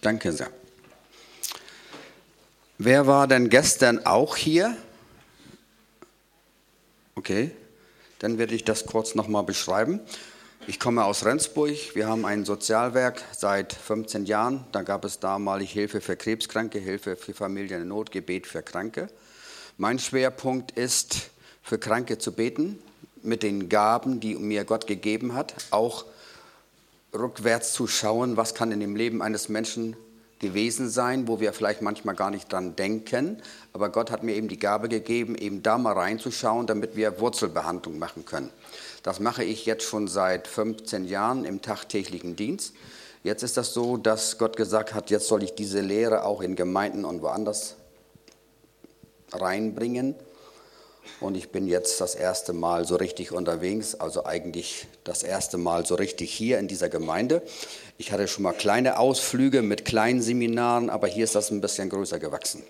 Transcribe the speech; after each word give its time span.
Danke 0.00 0.32
sehr. 0.32 0.50
Wer 2.78 3.06
war 3.06 3.26
denn 3.26 3.50
gestern 3.50 4.06
auch 4.06 4.36
hier? 4.36 4.76
Okay, 7.14 7.50
dann 8.20 8.38
werde 8.38 8.54
ich 8.54 8.64
das 8.64 8.86
kurz 8.86 9.14
nochmal 9.14 9.42
beschreiben. 9.42 10.00
Ich 10.66 10.80
komme 10.80 11.04
aus 11.04 11.24
Rendsburg. 11.24 11.94
Wir 11.94 12.06
haben 12.06 12.24
ein 12.24 12.44
Sozialwerk 12.44 13.22
seit 13.32 13.74
15 13.74 14.24
Jahren. 14.24 14.64
Da 14.72 14.82
gab 14.82 15.04
es 15.04 15.18
damalig 15.18 15.72
Hilfe 15.72 16.00
für 16.00 16.16
Krebskranke, 16.16 16.78
Hilfe 16.78 17.16
für 17.16 17.34
Familien 17.34 17.82
in 17.82 17.88
Not, 17.88 18.10
Gebet 18.10 18.46
für 18.46 18.62
Kranke. 18.62 19.08
Mein 19.76 19.98
Schwerpunkt 19.98 20.72
ist, 20.72 21.30
für 21.62 21.78
Kranke 21.78 22.18
zu 22.18 22.32
beten, 22.32 22.78
mit 23.22 23.42
den 23.42 23.68
Gaben, 23.68 24.20
die 24.20 24.34
mir 24.34 24.64
Gott 24.64 24.86
gegeben 24.86 25.34
hat, 25.34 25.54
auch 25.70 26.04
rückwärts 27.12 27.72
zu 27.72 27.86
schauen, 27.86 28.36
was 28.36 28.54
kann 28.54 28.72
in 28.72 28.80
dem 28.80 28.96
Leben 28.96 29.22
eines 29.22 29.48
Menschen 29.48 29.96
gewesen 30.38 30.88
sein, 30.88 31.28
wo 31.28 31.38
wir 31.38 31.52
vielleicht 31.52 31.82
manchmal 31.82 32.14
gar 32.14 32.30
nicht 32.30 32.50
dran 32.50 32.74
denken. 32.74 33.42
Aber 33.72 33.90
Gott 33.90 34.10
hat 34.10 34.22
mir 34.22 34.34
eben 34.34 34.48
die 34.48 34.58
Gabe 34.58 34.88
gegeben, 34.88 35.36
eben 35.36 35.62
da 35.62 35.78
mal 35.78 35.92
reinzuschauen, 35.92 36.66
damit 36.66 36.96
wir 36.96 37.20
Wurzelbehandlung 37.20 37.98
machen 37.98 38.24
können. 38.24 38.50
Das 39.02 39.20
mache 39.20 39.44
ich 39.44 39.66
jetzt 39.66 39.84
schon 39.84 40.08
seit 40.08 40.48
15 40.48 41.04
Jahren 41.04 41.44
im 41.44 41.62
tagtäglichen 41.62 42.36
Dienst. 42.36 42.74
Jetzt 43.22 43.42
ist 43.42 43.56
das 43.56 43.74
so, 43.74 43.98
dass 43.98 44.38
Gott 44.38 44.56
gesagt 44.56 44.94
hat, 44.94 45.10
jetzt 45.10 45.28
soll 45.28 45.42
ich 45.42 45.54
diese 45.54 45.80
Lehre 45.80 46.24
auch 46.24 46.40
in 46.40 46.56
Gemeinden 46.56 47.04
und 47.04 47.20
woanders 47.20 47.76
reinbringen. 49.32 50.14
Und 51.18 51.36
ich 51.36 51.50
bin 51.50 51.66
jetzt 51.66 52.00
das 52.00 52.14
erste 52.14 52.52
Mal 52.52 52.86
so 52.86 52.96
richtig 52.96 53.32
unterwegs, 53.32 53.94
also 53.94 54.24
eigentlich 54.24 54.86
das 55.04 55.22
erste 55.22 55.58
Mal 55.58 55.84
so 55.84 55.94
richtig 55.94 56.32
hier 56.32 56.58
in 56.58 56.68
dieser 56.68 56.88
Gemeinde. 56.88 57.42
Ich 57.98 58.12
hatte 58.12 58.28
schon 58.28 58.44
mal 58.44 58.52
kleine 58.52 58.98
Ausflüge 58.98 59.62
mit 59.62 59.84
kleinen 59.84 60.22
Seminaren, 60.22 60.88
aber 60.88 61.08
hier 61.08 61.24
ist 61.24 61.34
das 61.34 61.50
ein 61.50 61.60
bisschen 61.60 61.90
größer 61.90 62.18
gewachsen. 62.18 62.62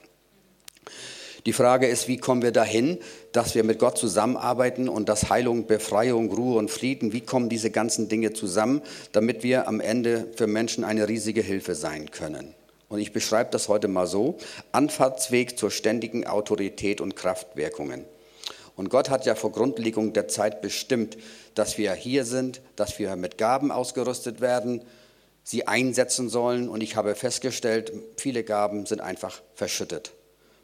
Die 1.47 1.53
Frage 1.53 1.87
ist, 1.87 2.07
wie 2.07 2.19
kommen 2.19 2.43
wir 2.43 2.53
dahin, 2.53 2.99
dass 3.33 3.55
wir 3.55 3.65
mit 3.65 3.79
Gott 3.79 3.97
zusammenarbeiten 3.97 4.89
und 4.89 5.09
dass 5.09 5.31
Heilung, 5.31 5.67
Befreiung, 5.67 6.31
Ruhe 6.33 6.59
und 6.59 6.71
Frieden, 6.71 7.13
wie 7.13 7.23
kommen 7.23 7.49
diese 7.49 7.71
ganzen 7.71 8.09
Dinge 8.09 8.33
zusammen, 8.33 8.83
damit 9.13 9.43
wir 9.43 9.67
am 9.67 9.81
Ende 9.81 10.27
für 10.37 10.47
Menschen 10.47 10.85
eine 10.85 11.09
riesige 11.09 11.41
Hilfe 11.41 11.75
sein 11.75 12.11
können. 12.11 12.55
Und 12.89 12.99
ich 12.99 13.13
beschreibe 13.13 13.51
das 13.53 13.69
heute 13.69 13.89
mal 13.89 14.07
so, 14.07 14.37
Anfahrtsweg 14.73 15.57
zur 15.57 15.71
ständigen 15.71 16.27
Autorität 16.27 17.01
und 17.01 17.17
Kraftwirkungen. 17.17 18.05
Und 18.81 18.89
Gott 18.89 19.11
hat 19.11 19.27
ja 19.27 19.35
vor 19.35 19.53
Grundlegung 19.53 20.15
der 20.15 20.27
Zeit 20.27 20.63
bestimmt, 20.63 21.19
dass 21.55 21.77
wir 21.77 21.93
hier 21.93 22.25
sind, 22.25 22.63
dass 22.77 22.99
wir 22.99 23.15
mit 23.15 23.37
Gaben 23.37 23.71
ausgerüstet 23.71 24.41
werden, 24.41 24.81
sie 25.45 25.67
einsetzen 25.67 26.31
sollen. 26.31 26.67
Und 26.67 26.83
ich 26.83 26.97
habe 26.97 27.15
festgestellt, 27.15 27.93
viele 28.17 28.43
Gaben 28.43 28.87
sind 28.87 29.03
einfach 29.03 29.43
verschüttet. 29.55 30.13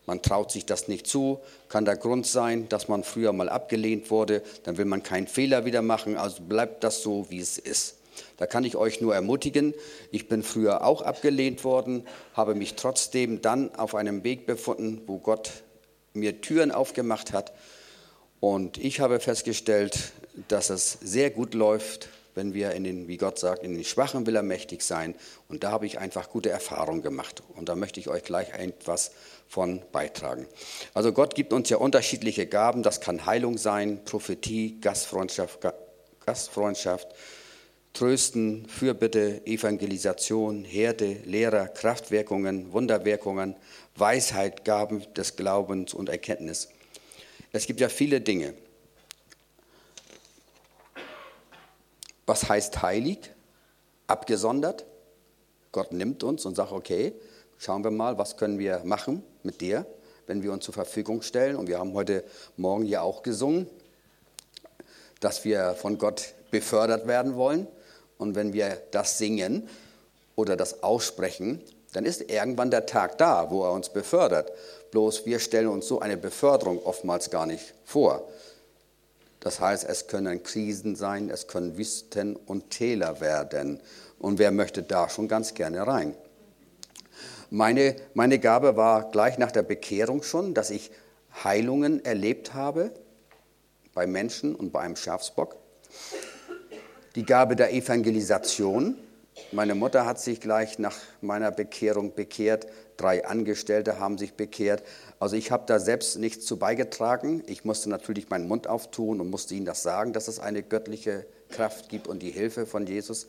Man 0.06 0.22
traut 0.22 0.50
sich 0.50 0.64
das 0.64 0.88
nicht 0.88 1.06
zu, 1.06 1.40
kann 1.68 1.84
der 1.84 1.98
Grund 1.98 2.26
sein, 2.26 2.70
dass 2.70 2.88
man 2.88 3.04
früher 3.04 3.34
mal 3.34 3.50
abgelehnt 3.50 4.10
wurde, 4.10 4.42
dann 4.62 4.78
will 4.78 4.86
man 4.86 5.02
keinen 5.02 5.26
Fehler 5.26 5.66
wieder 5.66 5.82
machen, 5.82 6.16
also 6.16 6.42
bleibt 6.42 6.84
das 6.84 7.02
so, 7.02 7.26
wie 7.28 7.40
es 7.40 7.58
ist. 7.58 7.96
Da 8.38 8.46
kann 8.46 8.64
ich 8.64 8.76
euch 8.76 9.02
nur 9.02 9.14
ermutigen, 9.14 9.74
ich 10.10 10.26
bin 10.26 10.42
früher 10.42 10.86
auch 10.86 11.02
abgelehnt 11.02 11.64
worden, 11.64 12.06
habe 12.32 12.54
mich 12.54 12.76
trotzdem 12.76 13.42
dann 13.42 13.74
auf 13.74 13.94
einem 13.94 14.24
Weg 14.24 14.46
befunden, 14.46 15.02
wo 15.06 15.18
Gott 15.18 15.50
mir 16.14 16.40
Türen 16.40 16.72
aufgemacht 16.72 17.34
hat 17.34 17.52
und 18.40 18.78
ich 18.78 19.00
habe 19.00 19.20
festgestellt, 19.20 20.12
dass 20.48 20.70
es 20.70 20.98
sehr 21.00 21.30
gut 21.30 21.54
läuft, 21.54 22.08
wenn 22.34 22.52
wir 22.52 22.72
in 22.72 22.84
den, 22.84 23.08
wie 23.08 23.16
Gott 23.16 23.38
sagt, 23.38 23.62
in 23.62 23.74
den 23.74 23.84
Schwachen 23.84 24.26
will 24.26 24.36
er 24.36 24.42
mächtig 24.42 24.82
sein. 24.82 25.14
Und 25.48 25.64
da 25.64 25.70
habe 25.70 25.86
ich 25.86 25.98
einfach 25.98 26.28
gute 26.28 26.50
Erfahrungen 26.50 27.00
gemacht. 27.00 27.42
Und 27.54 27.70
da 27.70 27.74
möchte 27.74 27.98
ich 27.98 28.08
euch 28.08 28.22
gleich 28.24 28.50
etwas 28.50 29.12
von 29.48 29.80
beitragen. 29.90 30.46
Also 30.92 31.12
Gott 31.12 31.34
gibt 31.34 31.54
uns 31.54 31.70
ja 31.70 31.78
unterschiedliche 31.78 32.46
Gaben. 32.46 32.82
Das 32.82 33.00
kann 33.00 33.24
Heilung 33.24 33.56
sein, 33.56 34.04
Prophetie, 34.04 34.78
Gastfreundschaft, 34.82 35.60
Gastfreundschaft 36.26 37.08
Trösten, 37.96 38.68
Fürbitte, 38.68 39.40
Evangelisation, 39.46 40.64
Herde, 40.64 41.16
Lehrer, 41.24 41.66
Kraftwirkungen, 41.66 42.70
Wunderwirkungen, 42.74 43.56
Weisheit, 43.94 44.66
Gaben 44.66 45.02
des 45.14 45.36
Glaubens 45.36 45.94
und 45.94 46.10
Erkenntnis. 46.10 46.68
Es 47.56 47.66
gibt 47.66 47.80
ja 47.80 47.88
viele 47.88 48.20
Dinge. 48.20 48.52
Was 52.26 52.48
heißt 52.48 52.82
heilig? 52.82 53.30
Abgesondert. 54.06 54.84
Gott 55.72 55.90
nimmt 55.90 56.22
uns 56.22 56.44
und 56.44 56.54
sagt, 56.54 56.72
okay, 56.72 57.14
schauen 57.56 57.82
wir 57.82 57.90
mal, 57.90 58.18
was 58.18 58.36
können 58.36 58.58
wir 58.58 58.82
machen 58.84 59.22
mit 59.42 59.62
dir, 59.62 59.86
wenn 60.26 60.42
wir 60.42 60.52
uns 60.52 60.66
zur 60.66 60.74
Verfügung 60.74 61.22
stellen. 61.22 61.56
Und 61.56 61.66
wir 61.66 61.78
haben 61.78 61.94
heute 61.94 62.24
Morgen 62.58 62.84
ja 62.84 63.00
auch 63.00 63.22
gesungen, 63.22 63.66
dass 65.20 65.44
wir 65.46 65.74
von 65.74 65.96
Gott 65.96 66.34
befördert 66.50 67.06
werden 67.06 67.36
wollen. 67.36 67.66
Und 68.18 68.34
wenn 68.34 68.52
wir 68.52 68.82
das 68.90 69.16
singen 69.16 69.66
oder 70.34 70.56
das 70.56 70.82
aussprechen, 70.82 71.62
dann 71.94 72.04
ist 72.04 72.30
irgendwann 72.30 72.70
der 72.70 72.84
Tag 72.84 73.16
da, 73.16 73.50
wo 73.50 73.64
er 73.64 73.72
uns 73.72 73.88
befördert. 73.88 74.52
Bloß 74.90 75.26
wir 75.26 75.38
stellen 75.40 75.68
uns 75.68 75.86
so 75.86 76.00
eine 76.00 76.16
Beförderung 76.16 76.82
oftmals 76.82 77.30
gar 77.30 77.46
nicht 77.46 77.74
vor. 77.84 78.28
Das 79.40 79.60
heißt, 79.60 79.84
es 79.84 80.06
können 80.06 80.42
Krisen 80.42 80.96
sein, 80.96 81.30
es 81.30 81.46
können 81.46 81.76
Wüsten 81.78 82.36
und 82.36 82.70
Täler 82.70 83.20
werden. 83.20 83.80
Und 84.18 84.38
wer 84.38 84.50
möchte 84.50 84.82
da 84.82 85.08
schon 85.08 85.28
ganz 85.28 85.54
gerne 85.54 85.86
rein? 85.86 86.16
Meine, 87.50 87.94
meine 88.14 88.38
Gabe 88.38 88.76
war 88.76 89.10
gleich 89.10 89.38
nach 89.38 89.52
der 89.52 89.62
Bekehrung 89.62 90.22
schon, 90.22 90.52
dass 90.52 90.70
ich 90.70 90.90
Heilungen 91.44 92.04
erlebt 92.04 92.54
habe 92.54 92.90
bei 93.94 94.06
Menschen 94.06 94.54
und 94.54 94.72
bei 94.72 94.80
einem 94.80 94.96
Schafsbock. 94.96 95.56
Die 97.14 97.24
Gabe 97.24 97.56
der 97.56 97.72
Evangelisation, 97.72 98.98
meine 99.52 99.74
Mutter 99.74 100.06
hat 100.06 100.20
sich 100.20 100.40
gleich 100.40 100.78
nach 100.78 100.96
meiner 101.20 101.50
Bekehrung 101.50 102.14
bekehrt. 102.14 102.66
Drei 102.96 103.26
Angestellte 103.26 103.98
haben 103.98 104.18
sich 104.18 104.34
bekehrt. 104.34 104.82
Also 105.18 105.36
ich 105.36 105.50
habe 105.50 105.64
da 105.66 105.78
selbst 105.78 106.18
nichts 106.18 106.46
zu 106.46 106.58
beigetragen. 106.58 107.42
Ich 107.46 107.64
musste 107.64 107.90
natürlich 107.90 108.30
meinen 108.30 108.48
Mund 108.48 108.66
auftun 108.66 109.20
und 109.20 109.30
musste 109.30 109.54
ihnen 109.54 109.66
das 109.66 109.82
sagen, 109.82 110.12
dass 110.12 110.28
es 110.28 110.38
eine 110.38 110.62
göttliche 110.62 111.26
Kraft 111.50 111.88
gibt 111.88 112.08
und 112.08 112.20
die 112.20 112.30
Hilfe 112.30 112.66
von 112.66 112.86
Jesus. 112.86 113.28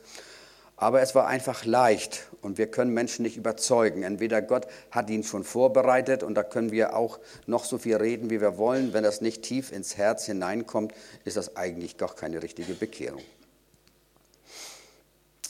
Aber 0.80 1.02
es 1.02 1.16
war 1.16 1.26
einfach 1.26 1.64
leicht 1.64 2.28
und 2.40 2.56
wir 2.56 2.68
können 2.68 2.94
Menschen 2.94 3.24
nicht 3.24 3.36
überzeugen. 3.36 4.04
Entweder 4.04 4.40
Gott 4.40 4.68
hat 4.92 5.10
ihn 5.10 5.24
schon 5.24 5.42
vorbereitet 5.42 6.22
und 6.22 6.36
da 6.36 6.44
können 6.44 6.70
wir 6.70 6.96
auch 6.96 7.18
noch 7.46 7.64
so 7.64 7.78
viel 7.78 7.96
reden, 7.96 8.30
wie 8.30 8.40
wir 8.40 8.58
wollen. 8.58 8.92
Wenn 8.92 9.02
das 9.02 9.20
nicht 9.20 9.42
tief 9.42 9.72
ins 9.72 9.96
Herz 9.96 10.24
hineinkommt, 10.26 10.94
ist 11.24 11.36
das 11.36 11.56
eigentlich 11.56 11.96
doch 11.96 12.14
keine 12.14 12.44
richtige 12.44 12.74
Bekehrung. 12.74 13.22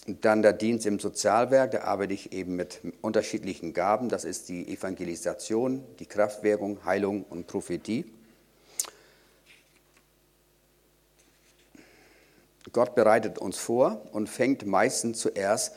Dann 0.08 0.41
der 0.41 0.54
Dienst 0.54 0.86
im 0.86 0.98
Sozialwerk, 0.98 1.72
da 1.72 1.82
arbeite 1.82 2.14
ich 2.14 2.32
eben 2.32 2.56
mit 2.56 2.80
unterschiedlichen 3.02 3.74
Gaben. 3.74 4.08
Das 4.08 4.24
ist 4.24 4.48
die 4.48 4.66
Evangelisation, 4.66 5.84
die 5.98 6.06
Kraftwirkung, 6.06 6.82
Heilung 6.86 7.24
und 7.28 7.46
Prophetie. 7.46 8.06
Gott 12.72 12.94
bereitet 12.94 13.38
uns 13.38 13.58
vor 13.58 14.00
und 14.12 14.30
fängt 14.30 14.64
meistens 14.64 15.19
zuerst 15.19 15.74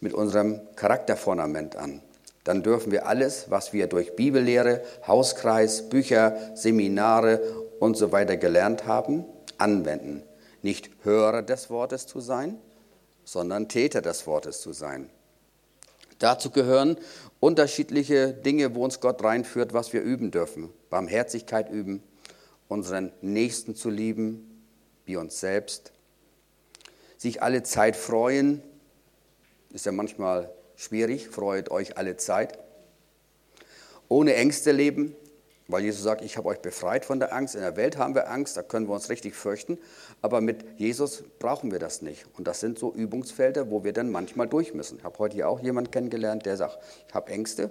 mit 0.00 0.12
unserem 0.12 0.60
Charakterfundament 0.74 1.76
an. 1.76 2.02
Dann 2.42 2.64
dürfen 2.64 2.90
wir 2.90 3.06
alles, 3.06 3.48
was 3.48 3.72
wir 3.72 3.86
durch 3.86 4.16
Bibellehre, 4.16 4.82
Hauskreis, 5.06 5.88
Bücher, 5.88 6.36
Seminare 6.54 7.40
und 7.78 7.96
so 7.96 8.10
weiter 8.10 8.36
gelernt 8.36 8.86
haben, 8.86 9.24
anwenden. 9.56 10.24
Nicht 10.62 10.90
Hörer 11.04 11.42
des 11.42 11.70
Wortes 11.70 12.06
zu 12.06 12.18
sein, 12.18 12.58
sondern 13.28 13.68
Täter 13.68 14.00
des 14.00 14.26
Wortes 14.26 14.62
zu 14.62 14.72
sein. 14.72 15.10
Dazu 16.18 16.50
gehören 16.50 16.96
unterschiedliche 17.40 18.32
Dinge, 18.32 18.74
wo 18.74 18.82
uns 18.82 19.00
Gott 19.00 19.22
reinführt, 19.22 19.74
was 19.74 19.92
wir 19.92 20.00
üben 20.00 20.30
dürfen. 20.30 20.70
Barmherzigkeit 20.88 21.70
üben, 21.70 22.02
unseren 22.68 23.12
Nächsten 23.20 23.74
zu 23.74 23.90
lieben, 23.90 24.64
wie 25.04 25.16
uns 25.16 25.40
selbst. 25.40 25.92
Sich 27.18 27.42
alle 27.42 27.62
Zeit 27.64 27.96
freuen, 27.96 28.62
ist 29.74 29.84
ja 29.84 29.92
manchmal 29.92 30.50
schwierig, 30.76 31.28
freut 31.28 31.70
euch 31.70 31.98
alle 31.98 32.16
Zeit. 32.16 32.58
Ohne 34.08 34.36
Ängste 34.36 34.72
leben, 34.72 35.14
weil 35.68 35.84
Jesus 35.84 36.02
sagt, 36.02 36.22
ich 36.22 36.38
habe 36.38 36.48
euch 36.48 36.60
befreit 36.60 37.04
von 37.04 37.20
der 37.20 37.34
Angst. 37.34 37.54
In 37.54 37.60
der 37.60 37.76
Welt 37.76 37.98
haben 37.98 38.14
wir 38.14 38.30
Angst, 38.30 38.56
da 38.56 38.62
können 38.62 38.88
wir 38.88 38.94
uns 38.94 39.10
richtig 39.10 39.34
fürchten. 39.34 39.78
Aber 40.22 40.40
mit 40.40 40.64
Jesus 40.78 41.22
brauchen 41.38 41.70
wir 41.70 41.78
das 41.78 42.00
nicht. 42.00 42.24
Und 42.38 42.48
das 42.48 42.60
sind 42.60 42.78
so 42.78 42.92
Übungsfelder, 42.92 43.70
wo 43.70 43.84
wir 43.84 43.92
dann 43.92 44.10
manchmal 44.10 44.48
durch 44.48 44.72
müssen. 44.72 44.98
Ich 44.98 45.04
habe 45.04 45.18
heute 45.18 45.34
hier 45.34 45.48
auch 45.48 45.60
jemanden 45.60 45.90
kennengelernt, 45.90 46.46
der 46.46 46.56
sagt, 46.56 46.78
ich 47.06 47.14
habe 47.14 47.30
Ängste. 47.30 47.70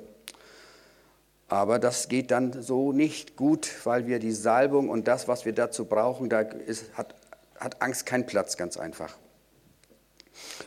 Aber 1.47 1.79
das 1.79 2.07
geht 2.07 2.29
dann 2.29 2.61
so 2.61 2.91
nicht 2.91 3.35
gut, 3.35 3.67
weil 3.83 4.05
wir 4.05 4.19
die 4.19 4.31
Salbung 4.31 4.89
und 4.89 5.07
das, 5.07 5.27
was 5.27 5.45
wir 5.45 5.53
dazu 5.53 5.85
brauchen, 5.85 6.29
da 6.29 6.41
ist, 6.41 6.95
hat, 6.95 7.15
hat 7.57 7.81
Angst 7.81 8.05
keinen 8.05 8.27
Platz, 8.27 8.57
ganz 8.57 8.77
einfach. 8.77 9.17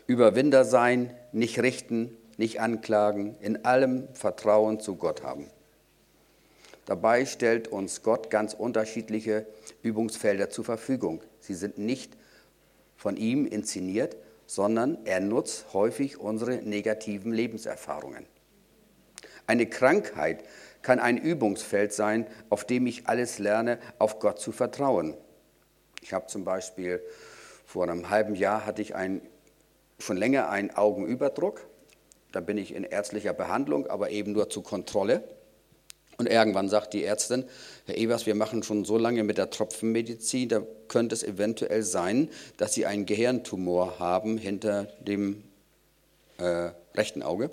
Überwinder 0.09 0.65
sein, 0.65 1.15
nicht 1.31 1.61
richten, 1.61 2.17
nicht 2.39 2.61
anklagen, 2.61 3.37
in 3.41 3.65
allem 3.65 4.09
Vertrauen 4.15 4.81
zu 4.81 4.97
Gott 4.97 5.23
haben. 5.23 5.47
Dabei 6.87 7.25
stellt 7.27 7.69
uns 7.69 8.03
Gott 8.03 8.31
ganz 8.31 8.55
unterschiedliche 8.55 9.47
Übungsfelder 9.83 10.51
zur 10.51 10.65
Verfügung. 10.65 11.23
Sie 11.39 11.55
sind 11.55 11.79
nicht 11.79 12.17
von 12.97 13.17
ihm 13.17 13.47
inszeniert, 13.47 14.17
sondern 14.47 14.99
er 15.05 15.21
nutzt 15.21 15.73
häufig 15.73 16.19
unsere 16.19 16.57
negativen 16.57 17.33
Lebenserfahrungen. 17.33 18.27
Eine 19.47 19.67
Krankheit 19.67 20.45
kann 20.83 20.99
ein 20.99 21.19
Übungsfeld 21.19 21.93
sein, 21.93 22.27
auf 22.49 22.65
dem 22.65 22.87
ich 22.87 23.07
alles 23.07 23.39
lerne, 23.39 23.79
auf 23.99 24.19
Gott 24.19 24.41
zu 24.41 24.53
vertrauen. 24.53 25.15
Ich 26.03 26.13
habe 26.13 26.27
zum 26.27 26.45
Beispiel 26.45 27.03
vor 27.65 27.85
einem 27.85 28.11
halben 28.11 28.35
Jahr 28.35 28.67
hatte 28.67 28.83
ich 28.83 28.95
ein, 28.95 29.23
schon 29.99 30.17
länger 30.17 30.51
einen 30.51 30.71
Augenüberdruck. 30.71 31.67
Da 32.33 32.41
bin 32.41 32.59
ich 32.59 32.75
in 32.75 32.85
ärztlicher 32.85 33.33
Behandlung, 33.33 33.87
aber 33.87 34.11
eben 34.11 34.33
nur 34.33 34.51
zur 34.51 34.65
Kontrolle. 34.65 35.23
Und 36.21 36.27
irgendwann 36.27 36.69
sagt 36.69 36.93
die 36.93 37.03
Ärztin, 37.03 37.47
Herr 37.87 37.97
Evers, 37.97 38.27
wir 38.27 38.35
machen 38.35 38.63
schon 38.63 38.85
so 38.85 38.99
lange 38.99 39.25
mit 39.25 39.39
der 39.39 39.49
Tropfenmedizin, 39.49 40.51
da 40.51 40.63
könnte 40.87 41.15
es 41.15 41.23
eventuell 41.23 41.83
sein, 41.83 42.29
dass 42.59 42.75
Sie 42.75 42.85
einen 42.85 43.07
Gehirntumor 43.07 43.99
haben 43.99 44.37
hinter 44.37 44.85
dem 45.01 45.43
äh, 46.37 46.73
rechten 46.95 47.23
Auge. 47.23 47.49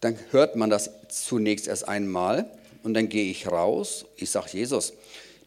Dann 0.00 0.18
hört 0.32 0.56
man 0.56 0.68
das 0.68 0.90
zunächst 1.10 1.68
erst 1.68 1.86
einmal 1.86 2.50
und 2.82 2.94
dann 2.94 3.08
gehe 3.08 3.30
ich 3.30 3.46
raus. 3.46 4.04
Ich 4.16 4.30
sage, 4.30 4.48
Jesus, 4.54 4.94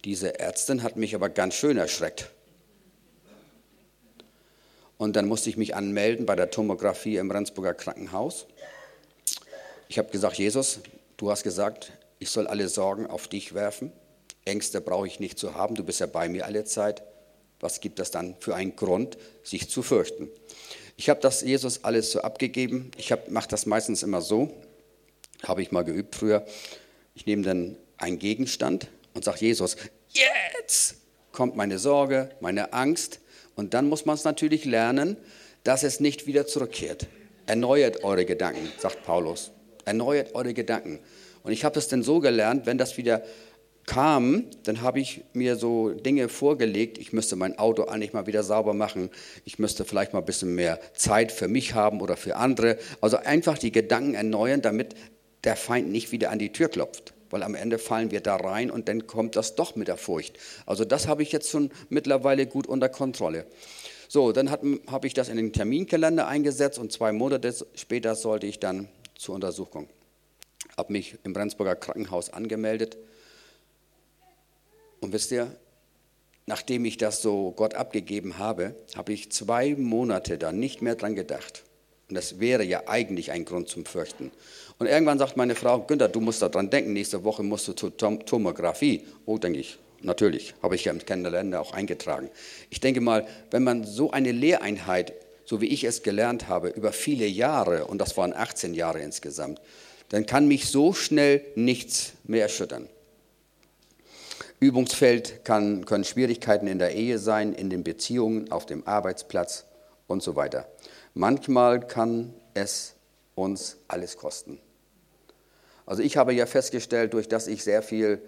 diese 0.06 0.39
Ärztin 0.39 0.81
hat 0.81 0.95
mich 0.95 1.13
aber 1.13 1.27
ganz 1.27 1.56
schön 1.56 1.75
erschreckt. 1.75 2.31
Und 4.97 5.18
dann 5.18 5.27
musste 5.27 5.50
ich 5.50 5.57
mich 5.57 5.75
anmelden 5.75 6.25
bei 6.25 6.38
der 6.38 6.51
Tomographie 6.51 7.18
im 7.18 7.29
Rendsburger 7.31 7.74
Krankenhaus. 7.74 8.45
Ich 9.89 9.97
habe 9.97 10.09
gesagt, 10.09 10.38
Jesus, 10.38 10.79
Du 11.17 11.31
hast 11.31 11.41
gesagt, 11.41 11.93
ich 12.19 12.29
soll 12.29 12.45
alle 12.45 12.67
Sorgen 12.67 13.07
auf 13.07 13.27
dich 13.27 13.55
werfen. 13.55 13.91
Ängste 14.45 14.81
brauche 14.81 15.07
ich 15.07 15.19
nicht 15.19 15.39
zu 15.39 15.55
haben, 15.55 15.73
du 15.73 15.83
bist 15.83 15.99
ja 15.99 16.05
bei 16.05 16.29
mir 16.29 16.45
alle 16.45 16.63
Zeit. 16.63 17.01
Was 17.59 17.81
gibt 17.81 17.97
das 17.97 18.11
dann 18.11 18.35
für 18.39 18.55
einen 18.55 18.75
Grund, 18.75 19.17
sich 19.43 19.67
zu 19.67 19.81
fürchten? 19.81 20.29
Ich 20.95 21.09
habe 21.09 21.19
das 21.19 21.41
Jesus 21.41 21.83
alles 21.83 22.11
so 22.11 22.21
abgegeben. 22.21 22.91
Ich 22.97 23.11
mache 23.29 23.47
das 23.49 23.65
meistens 23.65 24.03
immer 24.03 24.21
so, 24.21 24.51
habe 25.43 25.63
ich 25.63 25.71
mal 25.71 25.83
geübt 25.83 26.15
früher. 26.15 26.45
Ich 27.15 27.25
nehme 27.25 27.41
dann 27.41 27.77
einen 27.97 28.19
Gegenstand 28.19 28.87
und 29.15 29.25
sage 29.25 29.39
Jesus, 29.39 29.75
jetzt 30.09 30.97
kommt 31.31 31.55
meine 31.55 31.79
Sorge, 31.79 32.29
meine 32.41 32.73
Angst. 32.73 33.19
Und 33.55 33.73
dann 33.73 33.89
muss 33.89 34.05
man 34.05 34.15
es 34.15 34.23
natürlich 34.23 34.65
lernen, 34.65 35.17
dass 35.63 35.81
es 35.81 35.99
nicht 35.99 36.27
wieder 36.27 36.45
zurückkehrt. 36.45 37.07
Erneuert 37.47 38.03
eure 38.03 38.25
Gedanken, 38.25 38.71
sagt 38.77 39.03
Paulus. 39.03 39.51
Erneuert 39.88 40.36
eure 40.36 40.54
Gedanken. 40.54 41.00
Und 41.44 41.51
ich 41.51 41.63
habe 41.63 41.75
das 41.75 41.88
dann 41.88 42.04
so 42.04 42.19
gelernt, 42.19 42.66
wenn 42.66 42.78
das 42.78 42.98
wieder 42.98 43.24
kam, 43.88 44.44
dann 44.63 44.81
habe 44.81 45.00
ich 45.00 45.24
mir 45.34 45.56
so 45.56 45.92
Dinge 45.92 46.30
vorgelegt. 46.30 46.98
Ich 46.98 47.13
müsste 47.13 47.36
mein 47.36 47.57
Auto 47.57 47.86
eigentlich 47.86 48.13
mal 48.13 48.28
wieder 48.28 48.44
sauber 48.44 48.74
machen. 48.74 49.10
Ich 49.45 49.57
müsste 49.57 49.86
vielleicht 49.86 50.13
mal 50.13 50.19
ein 50.19 50.25
bisschen 50.25 50.54
mehr 50.54 50.80
Zeit 50.94 51.31
für 51.31 51.48
mich 51.48 51.74
haben 51.74 52.01
oder 52.01 52.18
für 52.18 52.36
andere. 52.36 52.78
Also 53.01 53.18
einfach 53.18 53.57
die 53.57 53.72
Gedanken 53.72 54.13
erneuern, 54.13 54.62
damit 54.62 54.94
der 55.45 55.56
Feind 55.56 55.89
nicht 55.89 56.12
wieder 56.12 56.31
an 56.31 56.38
die 56.38 56.51
Tür 56.51 56.68
klopft. 56.68 57.13
Weil 57.30 57.44
am 57.44 57.56
Ende 57.56 57.78
fallen 57.78 58.12
wir 58.12 58.22
da 58.22 58.36
rein 58.36 58.69
und 58.69 58.89
dann 58.89 59.07
kommt 59.07 59.36
das 59.36 59.56
doch 59.56 59.75
mit 59.75 59.88
der 59.88 59.98
Furcht. 59.98 60.38
Also 60.66 60.86
das 60.86 61.07
habe 61.07 61.24
ich 61.24 61.31
jetzt 61.31 61.50
schon 61.50 61.72
mittlerweile 61.89 62.45
gut 62.45 62.68
unter 62.68 62.89
Kontrolle. 62.89 63.45
So, 64.10 64.31
dann 64.31 64.50
habe 64.50 65.07
ich 65.07 65.13
das 65.13 65.28
in 65.28 65.38
den 65.38 65.51
Terminkalender 65.51 66.28
eingesetzt 66.28 66.80
und 66.80 66.92
zwei 66.92 67.12
Monate 67.12 67.54
später 67.75 68.16
sollte 68.16 68.48
ich 68.48 68.60
dann 68.60 68.88
zur 69.17 69.35
Untersuchung. 69.35 69.89
Habe 70.75 70.93
mich 70.93 71.17
im 71.23 71.35
Rendsburger 71.35 71.75
Krankenhaus 71.75 72.29
angemeldet. 72.29 72.97
Und 74.99 75.13
wisst 75.13 75.31
ihr, 75.31 75.55
nachdem 76.45 76.85
ich 76.85 76.97
das 76.97 77.21
so 77.21 77.51
Gott 77.51 77.75
abgegeben 77.75 78.37
habe, 78.37 78.75
habe 78.95 79.13
ich 79.13 79.31
zwei 79.31 79.75
Monate 79.75 80.37
da 80.37 80.51
nicht 80.51 80.81
mehr 80.81 80.95
dran 80.95 81.15
gedacht. 81.15 81.63
Und 82.09 82.15
das 82.15 82.39
wäre 82.39 82.63
ja 82.63 82.83
eigentlich 82.87 83.31
ein 83.31 83.45
Grund 83.45 83.67
zum 83.67 83.85
Fürchten. 83.85 84.31
Und 84.79 84.87
irgendwann 84.87 85.19
sagt 85.19 85.35
meine 85.35 85.55
Frau, 85.55 85.81
Günther, 85.81 86.07
du 86.07 86.21
musst 86.21 86.41
daran 86.41 86.69
denken, 86.69 86.93
nächste 86.93 87.23
Woche 87.23 87.43
musst 87.43 87.67
du 87.67 87.73
zur 87.73 87.95
Tom 87.97 88.25
Tomographie. 88.25 89.05
Oh, 89.25 89.37
denke 89.37 89.59
ich, 89.59 89.77
natürlich, 90.01 90.53
habe 90.61 90.75
ich 90.75 90.85
ja 90.85 90.93
im 90.93 91.05
Kalender 91.05 91.59
auch 91.59 91.73
eingetragen. 91.73 92.29
Ich 92.69 92.79
denke 92.79 93.01
mal, 93.01 93.27
wenn 93.51 93.63
man 93.63 93.83
so 93.83 94.11
eine 94.11 94.31
Lehreinheit 94.31 95.13
so 95.47 95.61
wie 95.61 95.67
ich 95.67 95.85
es 95.85 96.03
gelernt 96.03 96.49
habe, 96.49 96.67
über 96.67 96.91
viele 96.91 97.25
Jahre, 97.25 97.85
und 97.85 97.99
das 97.99 98.17
waren 98.17 98.33
18 98.33 98.73
Jahre 98.73 98.99
insgesamt, 98.99 99.61
dann 100.09 100.25
kann 100.25 100.47
mich 100.47 100.67
so 100.67 100.91
schnell 100.91 101.44
nichts 101.55 102.11
mehr 102.25 102.44
erschüttern. 102.44 102.89
Übungsfeld 104.59 105.45
kann, 105.45 105.85
können 105.85 106.03
Schwierigkeiten 106.03 106.67
in 106.67 106.79
der 106.79 106.95
Ehe 106.95 107.17
sein, 107.17 107.53
in 107.53 107.69
den 107.69 107.85
Beziehungen, 107.85 108.51
auf 108.51 108.65
dem 108.65 108.85
Arbeitsplatz 108.85 109.65
und 110.07 110.21
so 110.21 110.35
weiter. 110.35 110.67
Manchmal 111.13 111.79
kann 111.79 112.33
es 112.53 112.95
uns 113.33 113.77
alles 113.88 114.17
kosten. 114.17 114.59
Also 115.85 116.03
ich 116.03 116.17
habe 116.17 116.33
ja 116.33 116.45
festgestellt, 116.45 117.13
durch 117.13 117.29
dass 117.29 117.47
ich 117.47 117.63
sehr 117.63 117.83
viel 117.83 118.21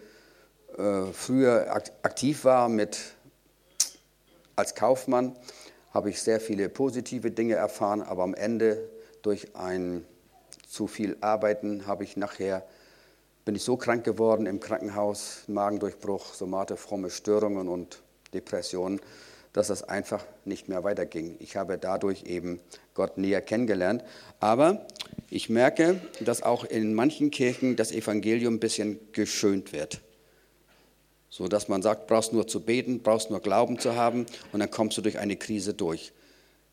äh, 0.78 1.12
früher 1.12 1.70
aktiv 2.02 2.46
war 2.46 2.70
mit, 2.70 2.98
als 4.56 4.74
Kaufmann, 4.74 5.36
habe 5.92 6.10
ich 6.10 6.22
sehr 6.22 6.40
viele 6.40 6.70
positive 6.70 7.32
Dinge 7.32 7.56
erfahren, 7.56 8.02
aber 8.02 8.24
am 8.24 8.34
Ende 8.34 8.90
durch 9.22 9.56
ein 9.56 10.06
zu 10.68 10.88
viel 10.88 11.18
Arbeiten 11.22 11.88
habe 11.88 12.04
ich 12.04 12.16
nachher 12.16 12.64
bin 13.50 13.56
ich 13.56 13.64
so 13.64 13.78
krank 13.78 14.04
geworden 14.04 14.46
im 14.46 14.60
Krankenhaus, 14.60 15.46
Magendurchbruch, 15.48 16.36
Somate, 16.36 16.78
fromme 16.78 17.10
Störungen 17.10 17.68
und 17.68 18.04
Depressionen, 18.32 19.02
dass 19.54 19.70
das 19.70 19.82
einfach 19.82 20.24
nicht 20.46 20.70
mehr 20.70 20.84
weiterging. 20.84 21.36
Ich 21.40 21.56
habe 21.56 21.80
dadurch 21.80 22.26
eben 22.26 22.60
Gott 22.94 23.18
näher 23.18 23.42
kennengelernt. 23.42 24.04
Aber 24.40 24.86
ich 25.32 25.50
merke, 25.50 26.00
dass 26.20 26.44
auch 26.44 26.64
in 26.64 26.94
manchen 26.94 27.32
Kirchen 27.32 27.76
das 27.76 27.92
Evangelium 27.92 28.56
ein 28.56 28.60
bisschen 28.60 29.00
geschönt 29.14 29.74
wird. 29.74 30.02
So 31.30 31.48
dass 31.48 31.68
man 31.68 31.82
sagt, 31.82 32.08
brauchst 32.08 32.34
nur 32.34 32.48
zu 32.48 32.62
beten, 32.62 33.02
brauchst 33.02 33.30
nur 33.30 33.40
Glauben 33.40 33.80
zu 33.80 33.96
haben 33.96 34.26
und 34.52 34.60
dann 34.60 34.72
kommst 34.72 34.98
du 34.98 35.02
durch 35.02 35.20
eine 35.20 35.36
Krise 35.36 35.74
durch. 35.74 36.12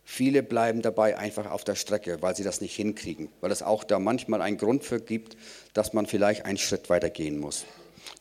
Viele 0.09 0.43
bleiben 0.43 0.83
dabei 0.83 1.19
einfach 1.19 1.51
auf 1.51 1.65
der 1.65 1.75
Strecke, 1.75 2.23
weil 2.23 2.37
sie 2.37 2.45
das 2.45 2.61
nicht 2.61 2.77
hinkriegen, 2.77 3.29
weil 3.41 3.51
es 3.51 3.63
auch 3.63 3.83
da 3.83 3.99
manchmal 3.99 4.41
einen 4.41 4.57
Grund 4.57 4.85
für 4.85 5.01
gibt, 5.01 5.37
dass 5.75 5.93
man 5.93 6.07
vielleicht 6.07 6.47
einen 6.47 6.59
Schritt 6.59 6.89
weiter 6.89 7.11
gehen 7.11 7.39
muss. 7.39 7.65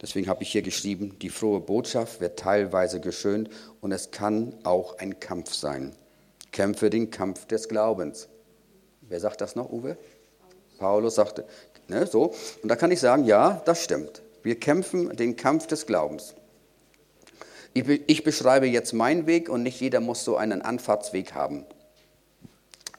Deswegen 0.01 0.27
habe 0.27 0.41
ich 0.43 0.51
hier 0.51 0.63
geschrieben, 0.63 1.17
die 1.21 1.29
frohe 1.29 1.59
Botschaft 1.59 2.21
wird 2.21 2.39
teilweise 2.39 2.99
geschönt 2.99 3.49
und 3.81 3.91
es 3.91 4.09
kann 4.09 4.55
auch 4.63 4.97
ein 4.97 5.19
Kampf 5.19 5.53
sein. 5.53 5.95
Kämpfe 6.51 6.89
den 6.89 7.11
Kampf 7.11 7.45
des 7.45 7.69
Glaubens. 7.69 8.27
Wer 9.01 9.19
sagt 9.19 9.41
das 9.41 9.55
noch, 9.55 9.71
Uwe? 9.71 9.95
Paulus 10.79 11.15
sagte, 11.15 11.45
ne, 11.87 12.07
so. 12.07 12.33
Und 12.63 12.69
da 12.69 12.75
kann 12.75 12.91
ich 12.91 12.99
sagen, 12.99 13.25
ja, 13.25 13.61
das 13.65 13.83
stimmt. 13.83 14.23
Wir 14.45 14.59
kämpfen 14.59 15.09
den 15.15 15.37
Kampf 15.37 15.65
des 15.65 15.87
Glaubens. 15.87 16.35
Ich 17.73 18.23
beschreibe 18.23 18.67
jetzt 18.67 18.93
meinen 18.93 19.25
Weg 19.25 19.49
und 19.49 19.63
nicht 19.63 19.81
jeder 19.81 20.01
muss 20.01 20.23
so 20.23 20.37
einen 20.37 20.61
Anfahrtsweg 20.61 21.33
haben. 21.33 21.65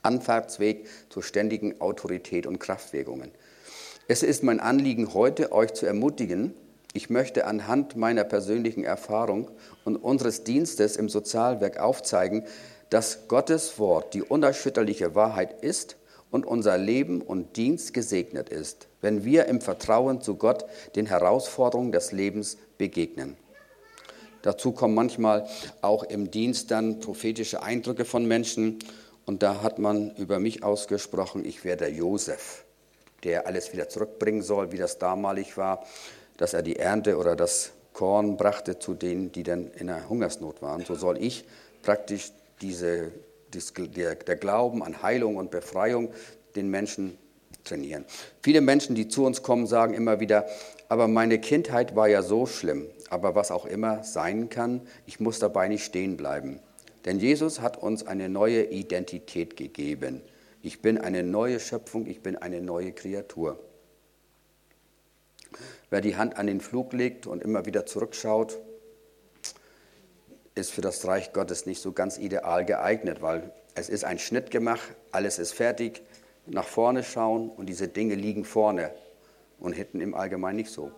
Anfahrtsweg 0.03 0.89
zur 1.09 1.23
ständigen 1.23 1.81
Autorität 1.81 2.49
und 2.49 2.59
Kraftwägungen. 2.59 3.31
Es 4.09 4.25
ist 4.25 4.43
mein 4.43 4.59
Anliegen 4.59 5.15
heute, 5.15 5.53
euch 5.53 5.73
zu 5.73 5.87
ermutigen. 5.87 6.53
Ich 6.95 7.11
möchte 7.11 7.47
anhand 7.47 7.95
meiner 7.95 8.25
persönlichen 8.25 8.83
Erfahrung 8.83 9.49
und 9.85 9.95
unseres 9.95 10.43
Dienstes 10.43 10.97
im 10.97 11.09
Sozialwerk 11.09 11.79
aufzeigen, 11.79 12.43
dass 12.91 13.29
Gottes 13.29 13.79
Wort 13.79 14.15
die 14.15 14.23
unerschütterliche 14.23 15.15
Wahrheit 15.15 15.63
ist 15.63 15.95
und 16.33 16.45
unser 16.45 16.77
Leben 16.77 17.23
und 17.23 17.57
Dienst 17.57 17.95
gesegnet 17.95 18.49
ist, 18.49 18.89
wenn 19.07 19.25
wir 19.25 19.47
im 19.47 19.61
Vertrauen 19.61 20.21
zu 20.21 20.35
Gott 20.35 20.65
den 20.97 21.07
Herausforderungen 21.07 21.93
des 21.93 22.11
Lebens 22.11 22.59
begegnen. 22.77 23.37
Dazu 24.43 24.73
kommen 24.73 24.97
manchmal 24.97 25.47
auch 25.81 26.03
im 26.03 26.33
Dienst 26.33 26.73
dann 26.73 26.99
prophetische 26.99 27.63
Eindrücke 27.63 28.05
von 28.05 28.27
Menschen. 28.27 28.81
Und 29.25 29.45
da 29.45 29.63
hat 29.63 29.79
man 29.79 30.11
über 30.17 30.41
mich 30.41 30.65
ausgesprochen, 30.65 31.45
ich 31.45 31.65
wäre 31.65 31.77
der 31.77 31.93
Josef, 31.93 32.65
der 33.23 33.47
alles 33.47 33.73
wieder 33.73 33.89
zurückbringen 33.89 34.43
soll, 34.43 34.73
wie 34.73 34.77
das 34.77 34.99
damalig 34.99 35.57
war, 35.57 35.87
dass 36.37 36.53
er 36.53 36.63
die 36.63 36.75
Ernte 36.75 37.17
oder 37.17 37.37
das 37.37 37.71
Korn 37.93 38.37
brachte 38.37 38.81
zu 38.81 38.95
denen, 38.95 39.31
die 39.31 39.45
dann 39.45 39.71
in 39.79 39.87
der 39.87 40.09
Hungersnot 40.09 40.63
waren. 40.63 40.85
So 40.85 40.97
soll 40.97 41.23
ich 41.23 41.45
praktisch 41.83 42.33
diese 42.61 43.13
der, 43.79 44.17
der 44.17 44.37
Glauben 44.37 44.83
an 44.83 45.01
Heilung 45.01 45.37
und 45.37 45.53
Befreiung 45.53 46.13
den 46.57 46.71
Menschen 46.71 47.17
trainieren. 47.67 48.05
Viele 48.43 48.61
Menschen, 48.61 48.95
die 48.95 49.09
zu 49.09 49.25
uns 49.25 49.43
kommen, 49.43 49.67
sagen 49.67 49.95
immer 49.95 50.21
wieder, 50.21 50.47
aber 50.89 51.09
meine 51.09 51.39
Kindheit 51.41 51.97
war 51.97 52.09
ja 52.09 52.23
so 52.23 52.47
schlimm, 52.47 52.87
aber 53.11 53.35
was 53.35 53.51
auch 53.51 53.67
immer 53.67 54.05
sein 54.05 54.49
kann, 54.49 54.83
ich 55.05 55.21
muss 55.21 55.39
dabei 55.39 55.69
nicht 55.69 55.85
stehen 55.85 56.17
bleiben. 56.17 56.61
Denn 57.05 57.21
Jesus 57.21 57.61
hat 57.61 57.77
uns 57.77 58.07
eine 58.07 58.29
neue 58.29 58.65
Identität 58.65 59.57
gegeben. 59.57 60.23
Ich 60.63 60.83
bin 60.83 60.99
eine 60.99 61.23
neue 61.23 61.61
Schöpfung, 61.61 62.07
ich 62.07 62.23
bin 62.23 62.37
eine 62.37 62.61
neue 62.61 62.93
Kreatur. 62.93 63.61
Wer 65.91 66.01
die 66.01 66.17
Hand 66.17 66.37
an 66.37 66.49
den 66.49 66.61
Flug 66.61 66.93
legt 66.93 67.27
und 67.27 67.43
immer 67.43 67.67
wieder 67.67 67.87
zurückschaut, 67.87 68.59
ist 70.57 70.73
für 70.73 70.81
das 70.81 71.07
Reich 71.07 71.33
Gottes 71.33 71.67
nicht 71.67 71.81
so 71.81 71.93
ganz 71.93 72.19
ideal 72.19 72.65
geeignet, 72.65 73.23
weil 73.23 73.53
es 73.75 73.89
ist 73.89 74.05
ein 74.05 74.19
Schnitt 74.19 74.51
gemacht, 74.51 74.97
alles 75.13 75.39
ist 75.39 75.53
fertig, 75.53 76.03
nach 76.47 76.67
vorne 76.67 77.03
schauen 77.03 77.51
und 77.51 77.67
diese 77.67 77.89
Dinge 77.89 78.15
liegen 78.15 78.45
vorne 78.45 78.91
und 79.59 79.73
hinten 79.73 80.01
im 80.01 80.15
Allgemeinen 80.15 80.57
nicht 80.57 80.71
so. 80.71 80.91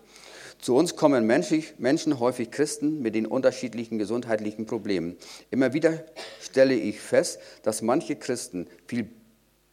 Zu 0.59 0.75
uns 0.75 0.97
kommen 0.97 1.25
Menschen, 1.25 2.19
häufig 2.19 2.51
Christen, 2.51 3.01
mit 3.01 3.15
den 3.15 3.25
unterschiedlichen 3.25 3.97
gesundheitlichen 3.97 4.65
Problemen. 4.65 5.17
Immer 5.51 5.73
wieder 5.73 6.03
stelle 6.41 6.73
ich 6.73 6.99
fest, 6.99 7.39
dass 7.63 7.81
manche 7.81 8.17
Christen 8.17 8.67
viel 8.85 9.09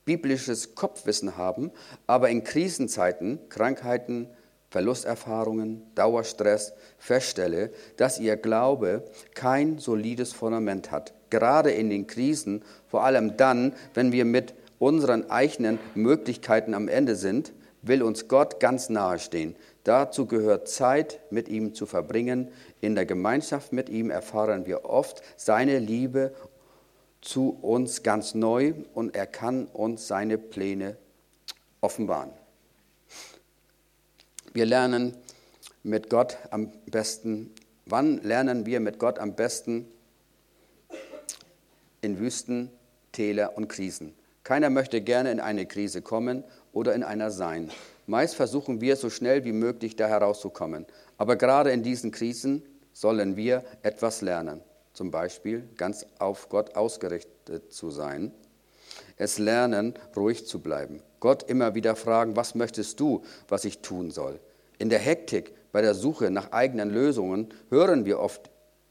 biblisches 0.05 0.77
Kopfwissen 0.77 1.37
haben, 1.37 1.73
aber 2.07 2.31
in 2.31 2.45
Krisenzeiten, 2.45 3.41
Krankheiten, 3.49 4.29
Verlusterfahrungen, 4.71 5.83
Dauerstress 5.97 6.73
feststelle, 6.99 7.71
dass 7.97 8.21
ihr 8.21 8.37
Glaube 8.37 9.05
kein 9.35 9.79
solides 9.79 10.33
Fundament 10.33 10.93
hat. 10.93 11.15
Gerade 11.31 11.73
in 11.73 11.91
den 11.91 12.07
Krisen, 12.07 12.63
vor 12.89 13.03
allem 13.03 13.37
dann, 13.37 13.75
wenn 13.95 14.13
wir 14.13 14.25
mit 14.25 14.55
unseren 14.79 15.31
eigenen 15.31 15.79
Möglichkeiten 15.95 16.75
am 16.75 16.89
Ende 16.89 17.17
sind, 17.17 17.53
will 17.83 18.03
uns 18.03 18.29
Gott 18.29 18.61
ganz 18.61 18.89
nahe 18.89 19.19
stehen. 19.19 19.57
Dazu 19.85 20.27
gehört 20.27 20.69
Zeit 20.69 21.21
mit 21.31 21.49
ihm 21.49 21.75
zu 21.75 21.87
verbringen. 21.87 22.49
In 22.81 22.95
der 22.95 23.07
Gemeinschaft 23.07 23.73
mit 23.73 23.89
ihm 23.89 24.11
erfahren 24.11 24.67
wir 24.67 24.85
oft 24.85 25.23
seine 25.37 25.79
Liebe 25.79 26.35
zu 27.21 27.57
uns 27.63 28.03
ganz 28.03 28.35
neu 28.35 28.75
und 28.95 29.15
er 29.15 29.27
kann 29.27 29.67
uns 29.67 30.07
seine 30.07 30.39
Pläne 30.39 30.97
offenbaren. 31.81 32.31
Wir 34.53 34.67
lernen 34.67 35.17
mit 35.83 36.11
Gott 36.11 36.39
am 36.51 36.73
besten, 36.87 37.53
wann 37.85 38.23
lernen 38.23 38.67
wir 38.67 38.81
mit 38.81 38.99
Gott 38.99 39.19
am 39.19 39.35
besten? 39.35 39.87
In 42.01 42.19
Wüsten, 42.19 42.71
Täler 43.13 43.57
und 43.57 43.69
Krisen. 43.69 44.15
Keiner 44.47 44.71
möchte 44.71 45.01
gerne 45.01 45.33
in 45.33 45.41
eine 45.41 45.67
Krise 45.67 46.03
kommen 46.03 46.45
oder 46.73 46.95
in 46.95 47.03
einer 47.03 47.33
sein. 47.33 47.73
Meist 48.07 48.37
versuchen 48.37 48.81
wir 48.81 48.95
so 48.95 49.11
schnell 49.11 49.45
wie 49.45 49.51
möglich 49.51 49.97
da 49.97 50.07
herauszukommen. 50.07 50.87
Aber 51.19 51.35
gerade 51.35 51.73
in 51.73 51.83
diesen 51.83 52.13
Krisen 52.13 52.63
sollen 52.93 53.35
wir 53.35 53.65
etwas 53.83 54.21
lernen. 54.21 54.61
Zum 54.93 55.11
Beispiel 55.11 55.69
ganz 55.77 56.07
auf 56.21 56.49
Gott 56.49 56.77
ausgerichtet 56.77 57.73
zu 57.73 57.91
sein. 57.91 58.31
Es 59.17 59.41
lernen, 59.41 59.95
ruhig 60.15 60.47
zu 60.47 60.61
bleiben. 60.61 61.03
Gott 61.19 61.43
immer 61.51 61.75
wieder 61.75 61.97
fragen, 61.97 62.37
was 62.37 62.55
möchtest 62.55 63.01
du, 63.01 63.25
was 63.49 63.65
ich 63.65 63.81
tun 63.81 64.13
soll? 64.13 64.39
In 64.79 64.91
der 64.91 65.01
Hektik, 65.01 65.55
bei 65.73 65.83
der 65.83 65.95
Suche 65.95 66.31
nach 66.31 66.53
eigenen 66.53 66.91
Lösungen 66.91 67.49
hören 67.69 68.05
wir 68.05 68.21
oft 68.21 68.49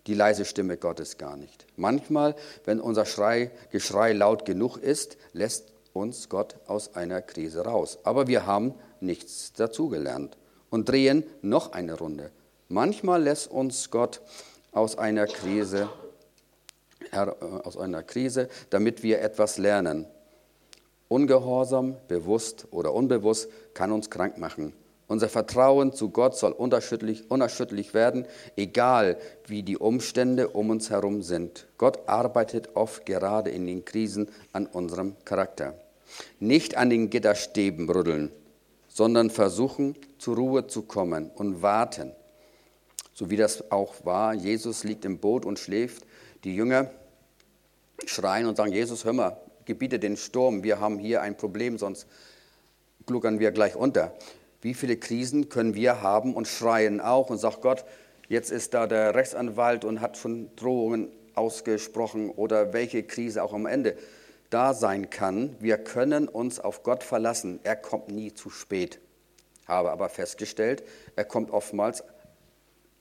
die 0.07 0.13
leise 0.13 0.45
Stimme 0.45 0.77
Gottes 0.77 1.17
gar 1.17 1.37
nicht. 1.37 1.65
Manchmal, 1.77 2.35
wenn 2.65 2.79
unser 2.79 3.05
Schrei, 3.05 3.51
Geschrei 3.71 4.13
laut 4.13 4.45
genug 4.45 4.77
ist, 4.77 5.17
lässt 5.33 5.73
uns 5.93 6.29
Gott 6.29 6.55
aus 6.67 6.95
einer 6.95 7.21
Krise 7.21 7.65
raus. 7.65 7.99
Aber 8.03 8.27
wir 8.27 8.45
haben 8.45 8.73
nichts 8.99 9.53
dazugelernt 9.53 10.37
und 10.69 10.89
drehen 10.89 11.23
noch 11.41 11.71
eine 11.71 11.97
Runde. 11.97 12.31
Manchmal 12.67 13.23
lässt 13.23 13.49
uns 13.49 13.89
Gott 13.91 14.21
aus 14.71 14.97
einer 14.97 15.25
Krise, 15.25 15.89
äh, 17.11 17.17
aus 17.17 17.77
einer 17.77 18.03
Krise, 18.03 18.49
damit 18.69 19.03
wir 19.03 19.21
etwas 19.21 19.57
lernen. 19.57 20.05
Ungehorsam, 21.07 21.95
bewusst 22.07 22.67
oder 22.71 22.93
unbewusst, 22.93 23.49
kann 23.73 23.91
uns 23.91 24.09
krank 24.09 24.37
machen. 24.37 24.73
Unser 25.07 25.29
Vertrauen 25.29 25.93
zu 25.93 26.09
Gott 26.09 26.35
soll 26.35 26.51
unerschütterlich, 26.51 27.29
unerschütterlich 27.29 27.93
werden, 27.93 28.25
egal 28.55 29.17
wie 29.45 29.61
die 29.61 29.77
Umstände 29.77 30.49
um 30.49 30.71
uns 30.71 30.89
herum 30.89 31.21
sind. 31.21 31.67
Gott 31.77 32.07
arbeitet 32.07 32.75
oft 32.75 33.05
gerade 33.05 33.51
in 33.51 33.67
den 33.67 33.85
Krisen 33.85 34.29
an 34.51 34.65
unserem 34.65 35.15
Charakter. 35.23 35.75
Nicht 36.39 36.75
an 36.75 36.89
den 36.89 37.09
Gitterstäben 37.09 37.89
rütteln, 37.89 38.31
sondern 38.87 39.29
versuchen, 39.29 39.95
zur 40.17 40.37
Ruhe 40.37 40.67
zu 40.67 40.81
kommen 40.81 41.29
und 41.35 41.61
warten. 41.61 42.11
So 43.13 43.29
wie 43.29 43.37
das 43.37 43.71
auch 43.71 43.93
war, 44.05 44.33
Jesus 44.33 44.83
liegt 44.83 45.05
im 45.05 45.19
Boot 45.19 45.45
und 45.45 45.59
schläft. 45.59 46.05
Die 46.43 46.55
Jünger 46.55 46.89
schreien 48.05 48.47
und 48.47 48.57
sagen, 48.57 48.73
Jesus, 48.73 49.05
hör 49.05 49.13
mal, 49.13 49.37
gebiete 49.65 49.99
den 49.99 50.17
Sturm, 50.17 50.63
wir 50.63 50.79
haben 50.79 50.97
hier 50.97 51.21
ein 51.21 51.37
Problem, 51.37 51.77
sonst 51.77 52.07
gluckern 53.05 53.39
wir 53.39 53.51
gleich 53.51 53.75
unter. 53.75 54.13
Wie 54.65 54.73
viele 54.73 54.97
Krisen 54.97 55.47
können 55.47 55.75
wir 55.75 56.01
haben 56.01 56.33
und 56.33 56.47
schreien 56.47 56.99
auch 56.99 57.29
und 57.29 57.37
sagen, 57.37 57.57
Gott, 57.61 57.85
jetzt 58.29 58.49
ist 58.49 58.73
da 58.73 58.87
der 58.87 59.13
Rechtsanwalt 59.13 59.85
und 59.85 60.01
hat 60.01 60.17
schon 60.17 60.49
Drohungen 60.55 61.09
ausgesprochen 61.35 62.31
oder 62.31 62.73
welche 62.73 63.03
Krise 63.03 63.43
auch 63.43 63.53
am 63.53 63.67
Ende 63.67 63.95
da 64.49 64.73
sein 64.73 65.11
kann. 65.11 65.55
Wir 65.59 65.77
können 65.77 66.27
uns 66.27 66.59
auf 66.59 66.81
Gott 66.81 67.03
verlassen. 67.03 67.59
Er 67.61 67.75
kommt 67.75 68.09
nie 68.09 68.33
zu 68.33 68.49
spät. 68.49 68.99
Habe 69.67 69.91
aber 69.91 70.09
festgestellt, 70.09 70.81
er 71.15 71.25
kommt 71.25 71.51
oftmals 71.51 72.03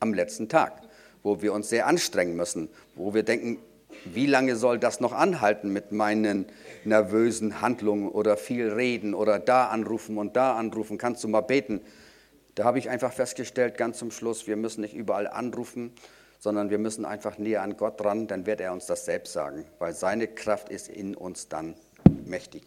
am 0.01 0.13
letzten 0.13 0.51
Tag, 0.51 0.83
wo 1.23 1.41
wir 1.41 1.55
uns 1.55 1.71
sehr 1.71 1.87
anstrengen 1.87 2.37
müssen, 2.37 2.69
wo 2.95 3.15
wir 3.15 3.23
denken, 3.23 3.59
wie 4.05 4.27
lange 4.27 4.57
soll 4.57 4.79
das 4.79 5.01
noch 5.01 5.13
anhalten 5.13 5.73
mit 5.73 5.93
meinen 5.93 6.47
nervösen 6.85 7.61
Handlungen 7.61 8.09
oder 8.09 8.37
viel 8.37 8.69
reden 8.69 9.15
oder 9.15 9.39
da 9.39 9.69
anrufen 9.69 10.19
und 10.19 10.37
da 10.37 10.57
anrufen? 10.57 10.99
Kannst 10.99 11.25
du 11.25 11.29
mal 11.29 11.41
beten? 11.41 11.81
Da 12.55 12.65
habe 12.65 12.79
ich 12.79 12.91
einfach 12.91 13.13
festgestellt, 13.13 13.77
ganz 13.77 13.99
zum 13.99 14.11
Schluss, 14.11 14.47
wir 14.47 14.57
müssen 14.57 14.83
nicht 14.83 14.95
überall 14.95 15.27
anrufen, 15.27 15.93
sondern 16.39 16.71
wir 16.71 16.79
müssen 16.79 17.05
einfach 17.05 17.39
näher 17.39 17.63
an 17.63 17.77
Gott 17.77 18.01
dran, 18.01 18.27
dann 18.27 18.47
wird 18.47 18.61
er 18.61 18.73
uns 18.73 18.87
das 18.87 19.05
selbst 19.07 19.33
sagen, 19.33 19.65
weil 19.79 19.95
seine 19.95 20.29
Kraft 20.29 20.69
ist 20.69 20.89
in 20.89 21.17
uns 21.17 21.49
dann 21.49 21.75
mächtig. 22.27 22.65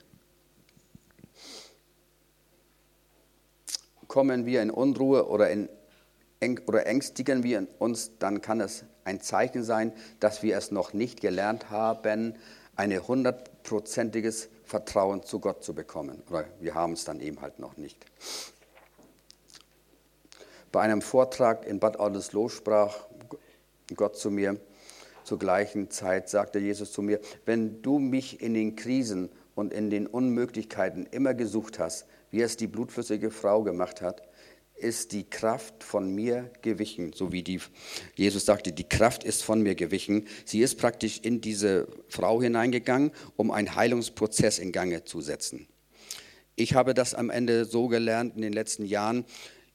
Kommen 4.08 4.46
wir 4.46 4.62
in 4.62 4.72
Unruhe 4.72 5.28
oder 5.28 5.50
in 5.50 5.70
oder 6.68 6.86
ängstigen 6.86 7.44
wir 7.44 7.68
uns, 7.80 8.12
dann 8.20 8.42
kann 8.42 8.62
es 8.62 8.86
ein 9.08 9.22
Zeichen 9.22 9.64
sein, 9.64 9.94
dass 10.20 10.44
wir 10.44 10.58
es 10.58 10.70
noch 10.70 10.94
nicht 10.94 11.22
gelernt 11.22 11.70
haben, 11.72 12.36
ein 12.76 13.08
hundertprozentiges 13.08 14.50
Vertrauen 14.66 15.24
zu 15.24 15.40
Gott 15.40 15.64
zu 15.64 15.74
bekommen. 15.74 16.22
Oder 16.30 16.46
wir 16.60 16.76
haben 16.76 16.94
es 16.94 17.06
dann 17.06 17.22
eben 17.22 17.42
halt 17.42 17.58
noch 17.58 17.78
nicht. 17.78 17.98
Bei 20.72 20.82
einem 20.82 21.02
Vortrag 21.02 21.66
in 21.66 21.80
Bad 21.80 22.00
Oldesloe 22.00 22.50
sprach 22.50 23.08
Gott 23.96 24.18
zu 24.18 24.30
mir, 24.30 24.60
zur 25.24 25.40
gleichen 25.40 25.90
Zeit 25.90 26.30
sagte 26.30 26.60
Jesus 26.60 26.92
zu 26.92 27.02
mir, 27.02 27.20
wenn 27.46 27.82
du 27.82 28.00
mich 28.00 28.42
in 28.42 28.54
den 28.54 28.76
Krisen 28.76 29.30
und 29.56 29.74
in 29.74 29.90
den 29.90 30.06
Unmöglichkeiten 30.06 31.06
immer 31.06 31.34
gesucht 31.34 31.80
hast, 31.80 32.06
wie 32.30 32.42
es 32.42 32.58
die 32.58 32.68
blutflüssige 32.68 33.32
Frau 33.32 33.64
gemacht 33.64 34.02
hat, 34.02 34.22
ist 34.78 35.12
die 35.12 35.24
Kraft 35.24 35.84
von 35.84 36.14
mir 36.14 36.52
gewichen, 36.62 37.14
so 37.14 37.32
wie 37.32 37.44
die, 37.44 37.60
Jesus 38.16 38.46
sagte, 38.46 38.72
die 38.72 38.88
Kraft 38.88 39.24
ist 39.24 39.44
von 39.44 39.62
mir 39.62 39.76
gewichen. 39.76 40.28
Sie 40.46 40.62
ist 40.62 40.76
praktisch 40.76 41.20
in 41.24 41.42
diese 41.42 41.88
Frau 42.08 42.42
hineingegangen, 42.42 43.12
um 43.36 43.52
einen 43.52 43.76
Heilungsprozess 43.76 44.60
in 44.60 44.72
Gange 44.72 45.04
zu 45.04 45.22
setzen. 45.22 45.68
Ich 46.56 46.74
habe 46.74 46.94
das 46.94 47.14
am 47.14 47.30
Ende 47.30 47.66
so 47.66 47.88
gelernt 47.88 48.36
in 48.36 48.42
den 48.42 48.54
letzten 48.54 48.86
Jahren. 48.86 49.26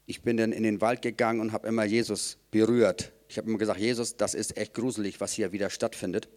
Ich 0.06 0.22
bin 0.22 0.36
dann 0.36 0.52
in 0.52 0.64
den 0.64 0.80
Wald 0.80 1.02
gegangen 1.02 1.40
und 1.40 1.52
habe 1.52 1.68
immer 1.68 1.84
Jesus 1.84 2.38
berührt. 2.50 3.12
Ich 3.28 3.38
habe 3.38 3.48
immer 3.48 3.58
gesagt, 3.58 3.80
Jesus, 3.80 4.16
das 4.16 4.34
ist 4.34 4.58
echt 4.58 4.74
gruselig, 4.74 5.20
was 5.20 5.32
hier 5.32 5.52
wieder 5.52 5.70
stattfindet. 5.70 6.28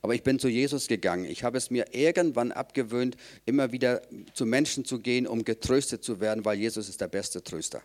Aber 0.00 0.14
ich 0.14 0.22
bin 0.22 0.38
zu 0.38 0.48
Jesus 0.48 0.86
gegangen. 0.86 1.24
Ich 1.24 1.42
habe 1.42 1.58
es 1.58 1.70
mir 1.70 1.86
irgendwann 1.92 2.52
abgewöhnt, 2.52 3.16
immer 3.46 3.72
wieder 3.72 4.02
zu 4.32 4.46
Menschen 4.46 4.84
zu 4.84 5.00
gehen, 5.00 5.26
um 5.26 5.44
getröstet 5.44 6.04
zu 6.04 6.20
werden, 6.20 6.44
weil 6.44 6.58
Jesus 6.58 6.88
ist 6.88 7.00
der 7.00 7.08
beste 7.08 7.42
Tröster. 7.42 7.82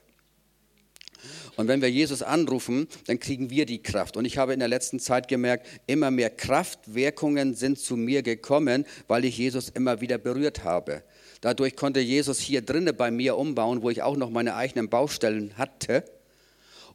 Und 1.56 1.68
wenn 1.68 1.82
wir 1.82 1.92
Jesus 1.92 2.22
anrufen, 2.22 2.88
dann 3.08 3.20
kriegen 3.20 3.50
wir 3.50 3.66
die 3.66 3.84
Kraft. 3.84 4.18
Und 4.18 4.26
ich 4.26 4.38
habe 4.38 4.54
in 4.54 4.60
der 4.60 4.68
letzten 4.68 5.00
Zeit 5.00 5.28
gemerkt, 5.28 5.68
immer 5.88 6.12
mehr 6.12 6.30
Kraftwirkungen 6.30 7.56
sind 7.56 7.80
zu 7.80 7.98
mir 7.98 8.24
gekommen, 8.24 8.86
weil 9.08 9.26
ich 9.26 9.38
Jesus 9.38 9.70
immer 9.70 10.02
wieder 10.02 10.18
berührt 10.18 10.64
habe. 10.64 11.04
Dadurch 11.42 11.76
konnte 11.76 12.00
Jesus 12.00 12.40
hier 12.40 12.62
drinnen 12.62 12.96
bei 12.96 13.12
mir 13.12 13.38
umbauen, 13.38 13.82
wo 13.82 13.90
ich 13.90 14.02
auch 14.02 14.16
noch 14.16 14.30
meine 14.30 14.56
eigenen 14.56 14.90
Baustellen 14.90 15.58
hatte. 15.58 16.04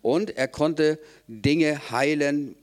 Und 0.02 0.36
er 0.36 0.48
konnte 0.48 0.98
Dinge 1.26 1.90
heilen, 1.90 2.54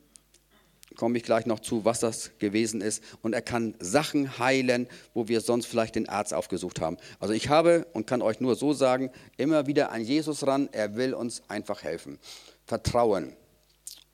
komme 0.95 1.17
ich 1.17 1.23
gleich 1.23 1.45
noch 1.45 1.59
zu, 1.59 1.85
was 1.85 1.99
das 1.99 2.31
gewesen 2.39 2.81
ist. 2.81 3.03
Und 3.21 3.33
er 3.33 3.41
kann 3.41 3.75
Sachen 3.79 4.39
heilen, 4.39 4.87
wo 5.13 5.27
wir 5.27 5.41
sonst 5.41 5.65
vielleicht 5.65 5.95
den 5.95 6.09
Arzt 6.09 6.33
aufgesucht 6.33 6.81
haben. 6.81 6.97
Also 7.19 7.33
ich 7.33 7.49
habe 7.49 7.85
und 7.93 8.07
kann 8.07 8.21
euch 8.21 8.39
nur 8.39 8.55
so 8.55 8.73
sagen, 8.73 9.11
immer 9.37 9.67
wieder 9.67 9.91
an 9.91 10.03
Jesus 10.03 10.45
ran. 10.45 10.69
Er 10.71 10.95
will 10.95 11.13
uns 11.13 11.41
einfach 11.47 11.83
helfen. 11.83 12.19
Vertrauen. 12.65 13.33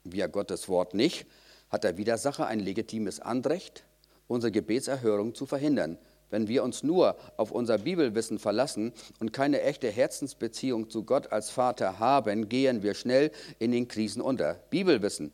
via 0.04 0.28
Gottes 0.28 0.70
Wort 0.70 0.94
nicht, 0.94 1.26
hat 1.70 1.84
der 1.84 1.98
Widersacher 1.98 2.48
ein 2.48 2.60
legitimes 2.60 3.20
Anrecht, 3.20 3.84
unsere 4.28 4.52
Gebetserhörung 4.52 5.36
zu 5.36 5.46
verhindern. 5.46 5.98
Wenn 6.30 6.48
wir 6.48 6.64
uns 6.64 6.84
nur 6.84 7.18
auf 7.38 7.52
unser 7.52 7.80
Bibelwissen 7.80 8.38
verlassen 8.38 8.94
und 9.20 9.34
keine 9.34 9.62
echte 9.62 9.90
Herzensbeziehung 9.90 10.90
zu 10.90 11.04
Gott 11.04 11.32
als 11.32 11.50
Vater 11.50 11.98
haben, 12.00 12.50
gehen 12.50 12.84
wir 12.84 12.94
schnell 12.94 13.32
in 13.58 13.72
den 13.72 13.88
Krisen 13.88 14.22
unter. 14.22 14.56
Bibelwissen 14.70 15.32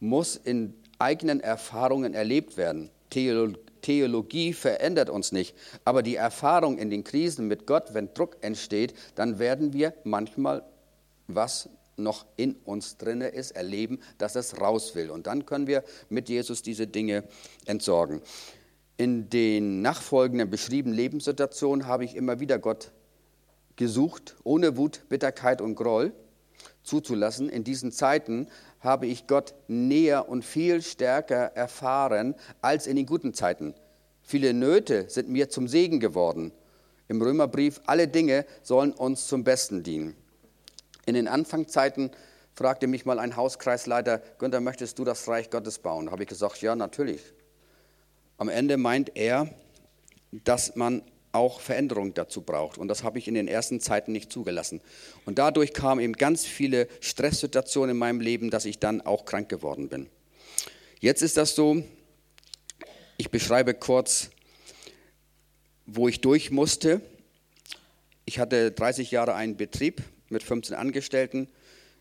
muss 0.00 0.34
in 0.34 0.74
eigenen 0.98 1.40
Erfahrungen 1.40 2.14
erlebt 2.14 2.56
werden. 2.56 2.90
Theologie 3.10 4.52
verändert 4.52 5.10
uns 5.10 5.32
nicht, 5.32 5.54
aber 5.84 6.02
die 6.02 6.16
Erfahrung 6.16 6.78
in 6.78 6.90
den 6.90 7.04
Krisen 7.04 7.48
mit 7.48 7.66
Gott, 7.66 7.94
wenn 7.94 8.14
Druck 8.14 8.36
entsteht, 8.40 8.94
dann 9.14 9.38
werden 9.38 9.72
wir 9.72 9.94
manchmal 10.04 10.62
was 11.26 11.68
noch 11.96 12.26
in 12.36 12.54
uns 12.64 12.96
drinne 12.96 13.28
ist, 13.28 13.52
erleben, 13.52 14.00
dass 14.18 14.34
es 14.34 14.60
raus 14.60 14.94
will. 14.94 15.10
Und 15.10 15.26
dann 15.26 15.46
können 15.46 15.66
wir 15.66 15.84
mit 16.08 16.28
Jesus 16.28 16.62
diese 16.62 16.86
Dinge 16.86 17.24
entsorgen. 17.66 18.22
In 18.96 19.28
den 19.30 19.82
nachfolgenden 19.82 20.48
beschriebenen 20.48 20.96
Lebenssituationen 20.96 21.86
habe 21.86 22.04
ich 22.04 22.16
immer 22.16 22.40
wieder 22.40 22.58
Gott 22.58 22.92
gesucht, 23.76 24.36
ohne 24.44 24.76
Wut, 24.76 25.02
Bitterkeit 25.08 25.60
und 25.60 25.74
Groll 25.74 26.12
zuzulassen. 26.82 27.48
In 27.48 27.64
diesen 27.64 27.92
Zeiten 27.92 28.48
habe 28.82 29.06
ich 29.06 29.26
Gott 29.26 29.54
näher 29.68 30.28
und 30.28 30.44
viel 30.44 30.82
stärker 30.82 31.52
erfahren 31.54 32.34
als 32.60 32.86
in 32.86 32.96
den 32.96 33.06
guten 33.06 33.32
Zeiten. 33.32 33.74
Viele 34.22 34.52
Nöte 34.52 35.08
sind 35.08 35.28
mir 35.28 35.48
zum 35.48 35.68
Segen 35.68 36.00
geworden. 36.00 36.52
Im 37.08 37.20
Römerbrief, 37.20 37.80
alle 37.86 38.08
Dinge 38.08 38.44
sollen 38.62 38.92
uns 38.92 39.26
zum 39.26 39.44
Besten 39.44 39.82
dienen. 39.82 40.16
In 41.06 41.14
den 41.14 41.28
Anfangszeiten 41.28 42.10
fragte 42.54 42.86
mich 42.86 43.04
mal 43.04 43.18
ein 43.18 43.36
Hauskreisleiter, 43.36 44.22
Günther, 44.38 44.60
möchtest 44.60 44.98
du 44.98 45.04
das 45.04 45.26
Reich 45.28 45.50
Gottes 45.50 45.78
bauen? 45.78 46.06
Da 46.06 46.12
habe 46.12 46.22
ich 46.22 46.28
gesagt, 46.28 46.60
ja, 46.62 46.76
natürlich. 46.76 47.22
Am 48.36 48.48
Ende 48.48 48.76
meint 48.76 49.16
er, 49.16 49.48
dass 50.30 50.76
man 50.76 51.02
auch 51.32 51.60
Veränderung 51.60 52.14
dazu 52.14 52.42
braucht. 52.42 52.78
Und 52.78 52.88
das 52.88 53.02
habe 53.02 53.18
ich 53.18 53.26
in 53.26 53.34
den 53.34 53.48
ersten 53.48 53.80
Zeiten 53.80 54.12
nicht 54.12 54.30
zugelassen. 54.30 54.80
Und 55.24 55.38
dadurch 55.38 55.72
kamen 55.72 56.00
eben 56.00 56.12
ganz 56.12 56.44
viele 56.44 56.88
Stresssituationen 57.00 57.90
in 57.90 57.98
meinem 57.98 58.20
Leben, 58.20 58.50
dass 58.50 58.64
ich 58.64 58.78
dann 58.78 59.00
auch 59.00 59.24
krank 59.24 59.48
geworden 59.48 59.88
bin. 59.88 60.08
Jetzt 61.00 61.22
ist 61.22 61.36
das 61.36 61.54
so, 61.54 61.82
ich 63.16 63.30
beschreibe 63.30 63.74
kurz, 63.74 64.30
wo 65.86 66.08
ich 66.08 66.20
durch 66.20 66.50
musste. 66.50 67.00
Ich 68.24 68.38
hatte 68.38 68.70
30 68.70 69.10
Jahre 69.10 69.34
einen 69.34 69.56
Betrieb 69.56 70.02
mit 70.28 70.42
15 70.42 70.76
Angestellten. 70.76 71.48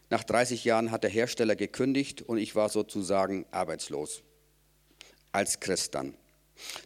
Nach 0.10 0.24
30 0.24 0.66
Jahren 0.66 0.92
hat 0.92 1.04
der 1.04 1.10
Hersteller 1.10 1.56
gekündigt 1.56 2.22
und 2.22 2.38
ich 2.38 2.56
war 2.56 2.70
sozusagen 2.70 3.46
arbeitslos. 3.52 4.24
Als 5.32 5.60
Christ 5.62 5.96
dann. 5.96 6.14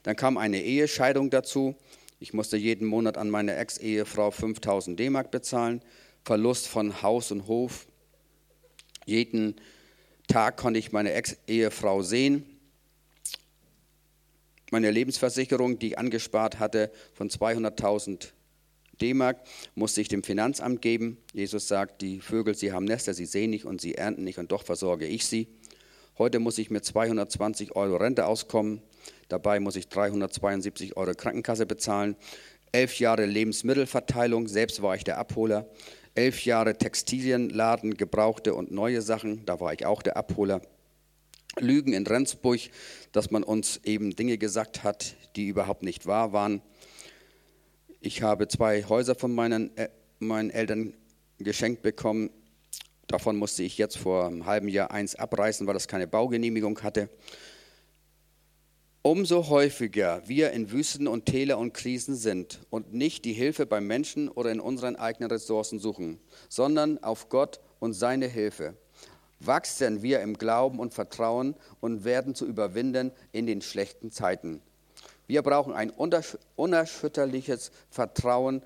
Dann 0.03 0.15
kam 0.15 0.37
eine 0.37 0.61
Ehescheidung 0.61 1.29
dazu. 1.31 1.75
Ich 2.19 2.33
musste 2.33 2.57
jeden 2.57 2.87
Monat 2.87 3.17
an 3.17 3.29
meine 3.29 3.55
Ex-Ehefrau 3.55 4.31
5000 4.31 4.99
D-Mark 4.99 5.31
bezahlen. 5.31 5.81
Verlust 6.23 6.67
von 6.67 7.01
Haus 7.01 7.31
und 7.31 7.47
Hof. 7.47 7.87
Jeden 9.05 9.55
Tag 10.27 10.57
konnte 10.57 10.79
ich 10.79 10.91
meine 10.91 11.13
Ex-Ehefrau 11.13 12.01
sehen. 12.01 12.45
Meine 14.71 14.89
Lebensversicherung, 14.91 15.77
die 15.77 15.89
ich 15.89 15.99
angespart 15.99 16.59
hatte, 16.59 16.91
von 17.13 17.29
200.000 17.29 18.29
D-Mark 19.01 19.41
musste 19.75 20.01
ich 20.01 20.07
dem 20.07 20.23
Finanzamt 20.23 20.81
geben. 20.81 21.17
Jesus 21.33 21.67
sagt, 21.67 22.01
die 22.01 22.19
Vögel, 22.19 22.55
sie 22.55 22.71
haben 22.71 22.85
Nester, 22.85 23.13
sie 23.13 23.25
sehen 23.25 23.51
nicht 23.51 23.65
und 23.65 23.81
sie 23.81 23.95
ernten 23.95 24.23
nicht 24.23 24.39
und 24.39 24.51
doch 24.51 24.63
versorge 24.63 25.05
ich 25.05 25.25
sie. 25.25 25.47
Heute 26.17 26.39
muss 26.39 26.57
ich 26.57 26.69
mit 26.69 26.85
220 26.85 27.75
Euro 27.75 27.97
Rente 27.97 28.25
auskommen. 28.25 28.81
Dabei 29.27 29.59
muss 29.59 29.75
ich 29.75 29.89
372 29.89 30.95
Euro 30.95 31.13
Krankenkasse 31.13 31.65
bezahlen. 31.65 32.15
Elf 32.71 32.99
Jahre 32.99 33.25
Lebensmittelverteilung, 33.25 34.47
selbst 34.47 34.81
war 34.81 34.95
ich 34.95 35.03
der 35.03 35.17
Abholer. 35.17 35.69
Elf 36.13 36.45
Jahre 36.45 36.77
Textilienladen, 36.77 37.95
gebrauchte 37.95 38.53
und 38.53 38.71
neue 38.71 39.01
Sachen, 39.01 39.45
da 39.45 39.59
war 39.59 39.73
ich 39.73 39.85
auch 39.85 40.01
der 40.01 40.15
Abholer. 40.15 40.61
Lügen 41.59 41.91
in 41.91 42.07
Rendsburg, 42.07 42.61
dass 43.11 43.29
man 43.29 43.43
uns 43.43 43.81
eben 43.83 44.15
Dinge 44.15 44.37
gesagt 44.37 44.85
hat, 44.85 45.17
die 45.35 45.49
überhaupt 45.49 45.83
nicht 45.83 46.05
wahr 46.05 46.31
waren. 46.31 46.61
Ich 47.99 48.21
habe 48.21 48.47
zwei 48.47 48.83
Häuser 48.83 49.15
von 49.15 49.35
meinen, 49.35 49.75
äh, 49.75 49.89
meinen 50.19 50.49
Eltern 50.49 50.93
geschenkt 51.39 51.81
bekommen. 51.81 52.29
Davon 53.15 53.37
musste 53.37 53.63
ich 53.63 53.77
jetzt 53.77 53.97
vor 53.97 54.25
einem 54.25 54.45
halben 54.45 54.67
Jahr 54.67 54.91
eins 54.91 55.15
abreißen, 55.15 55.65
weil 55.65 55.73
das 55.73 55.87
keine 55.87 56.05
Baugenehmigung 56.05 56.83
hatte. 56.83 57.07
Umso 59.03 59.47
häufiger 59.47 60.21
wir 60.25 60.51
in 60.51 60.69
Wüsten 60.69 61.07
und 61.07 61.25
Täler 61.25 61.57
und 61.57 61.73
Krisen 61.73 62.15
sind 62.15 62.59
und 62.69 62.93
nicht 62.93 63.23
die 63.23 63.31
Hilfe 63.31 63.65
beim 63.65 63.87
Menschen 63.87 64.27
oder 64.27 64.51
in 64.51 64.59
unseren 64.59 64.97
eigenen 64.97 65.31
Ressourcen 65.31 65.79
suchen, 65.79 66.19
sondern 66.49 67.01
auf 67.05 67.29
Gott 67.29 67.61
und 67.79 67.93
seine 67.93 68.27
Hilfe, 68.27 68.75
wachsen 69.39 70.01
wir 70.01 70.19
im 70.19 70.37
Glauben 70.37 70.79
und 70.79 70.93
Vertrauen 70.93 71.55
und 71.79 72.03
werden 72.03 72.35
zu 72.35 72.45
überwinden 72.45 73.13
in 73.31 73.47
den 73.47 73.61
schlechten 73.61 74.11
Zeiten. 74.11 74.61
Wir 75.25 75.41
brauchen 75.41 75.71
ein 75.71 75.89
unerschütterliches 76.57 77.71
Vertrauen, 77.89 78.61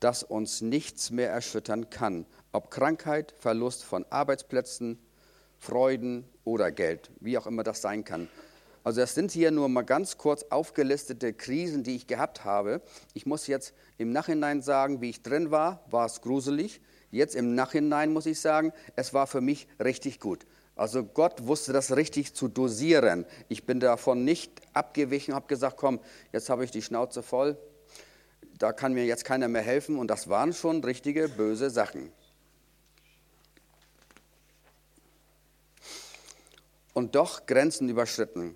das 0.00 0.22
uns 0.22 0.60
nichts 0.60 1.10
mehr 1.10 1.30
erschüttern 1.30 1.88
kann. 1.88 2.26
Ob 2.56 2.70
Krankheit, 2.70 3.34
Verlust 3.38 3.84
von 3.84 4.06
Arbeitsplätzen, 4.08 4.98
Freuden 5.58 6.24
oder 6.42 6.72
Geld, 6.72 7.10
wie 7.20 7.36
auch 7.36 7.46
immer 7.46 7.62
das 7.64 7.82
sein 7.82 8.02
kann. 8.02 8.30
Also 8.82 9.02
das 9.02 9.14
sind 9.14 9.30
hier 9.30 9.50
nur 9.50 9.68
mal 9.68 9.82
ganz 9.82 10.16
kurz 10.16 10.42
aufgelistete 10.44 11.34
Krisen, 11.34 11.82
die 11.82 11.96
ich 11.96 12.06
gehabt 12.06 12.46
habe. 12.46 12.80
Ich 13.12 13.26
muss 13.26 13.46
jetzt 13.46 13.74
im 13.98 14.10
Nachhinein 14.10 14.62
sagen, 14.62 15.02
wie 15.02 15.10
ich 15.10 15.22
drin 15.22 15.50
war, 15.50 15.84
war 15.90 16.06
es 16.06 16.22
gruselig. 16.22 16.80
Jetzt 17.10 17.34
im 17.34 17.54
Nachhinein 17.54 18.10
muss 18.10 18.24
ich 18.24 18.40
sagen, 18.40 18.72
es 18.94 19.12
war 19.12 19.26
für 19.26 19.42
mich 19.42 19.68
richtig 19.78 20.18
gut. 20.18 20.46
Also 20.76 21.04
Gott 21.04 21.46
wusste 21.46 21.74
das 21.74 21.94
richtig 21.94 22.32
zu 22.32 22.48
dosieren. 22.48 23.26
Ich 23.50 23.66
bin 23.66 23.80
davon 23.80 24.24
nicht 24.24 24.62
abgewichen, 24.72 25.34
habe 25.34 25.46
gesagt, 25.46 25.76
komm, 25.76 26.00
jetzt 26.32 26.48
habe 26.48 26.64
ich 26.64 26.70
die 26.70 26.80
Schnauze 26.80 27.22
voll, 27.22 27.58
da 28.58 28.72
kann 28.72 28.94
mir 28.94 29.04
jetzt 29.04 29.26
keiner 29.26 29.48
mehr 29.48 29.60
helfen. 29.60 29.98
Und 29.98 30.08
das 30.08 30.30
waren 30.30 30.54
schon 30.54 30.82
richtige 30.82 31.28
böse 31.28 31.68
Sachen. 31.68 32.10
Und 36.96 37.14
doch 37.14 37.44
Grenzen 37.44 37.90
überschritten. 37.90 38.54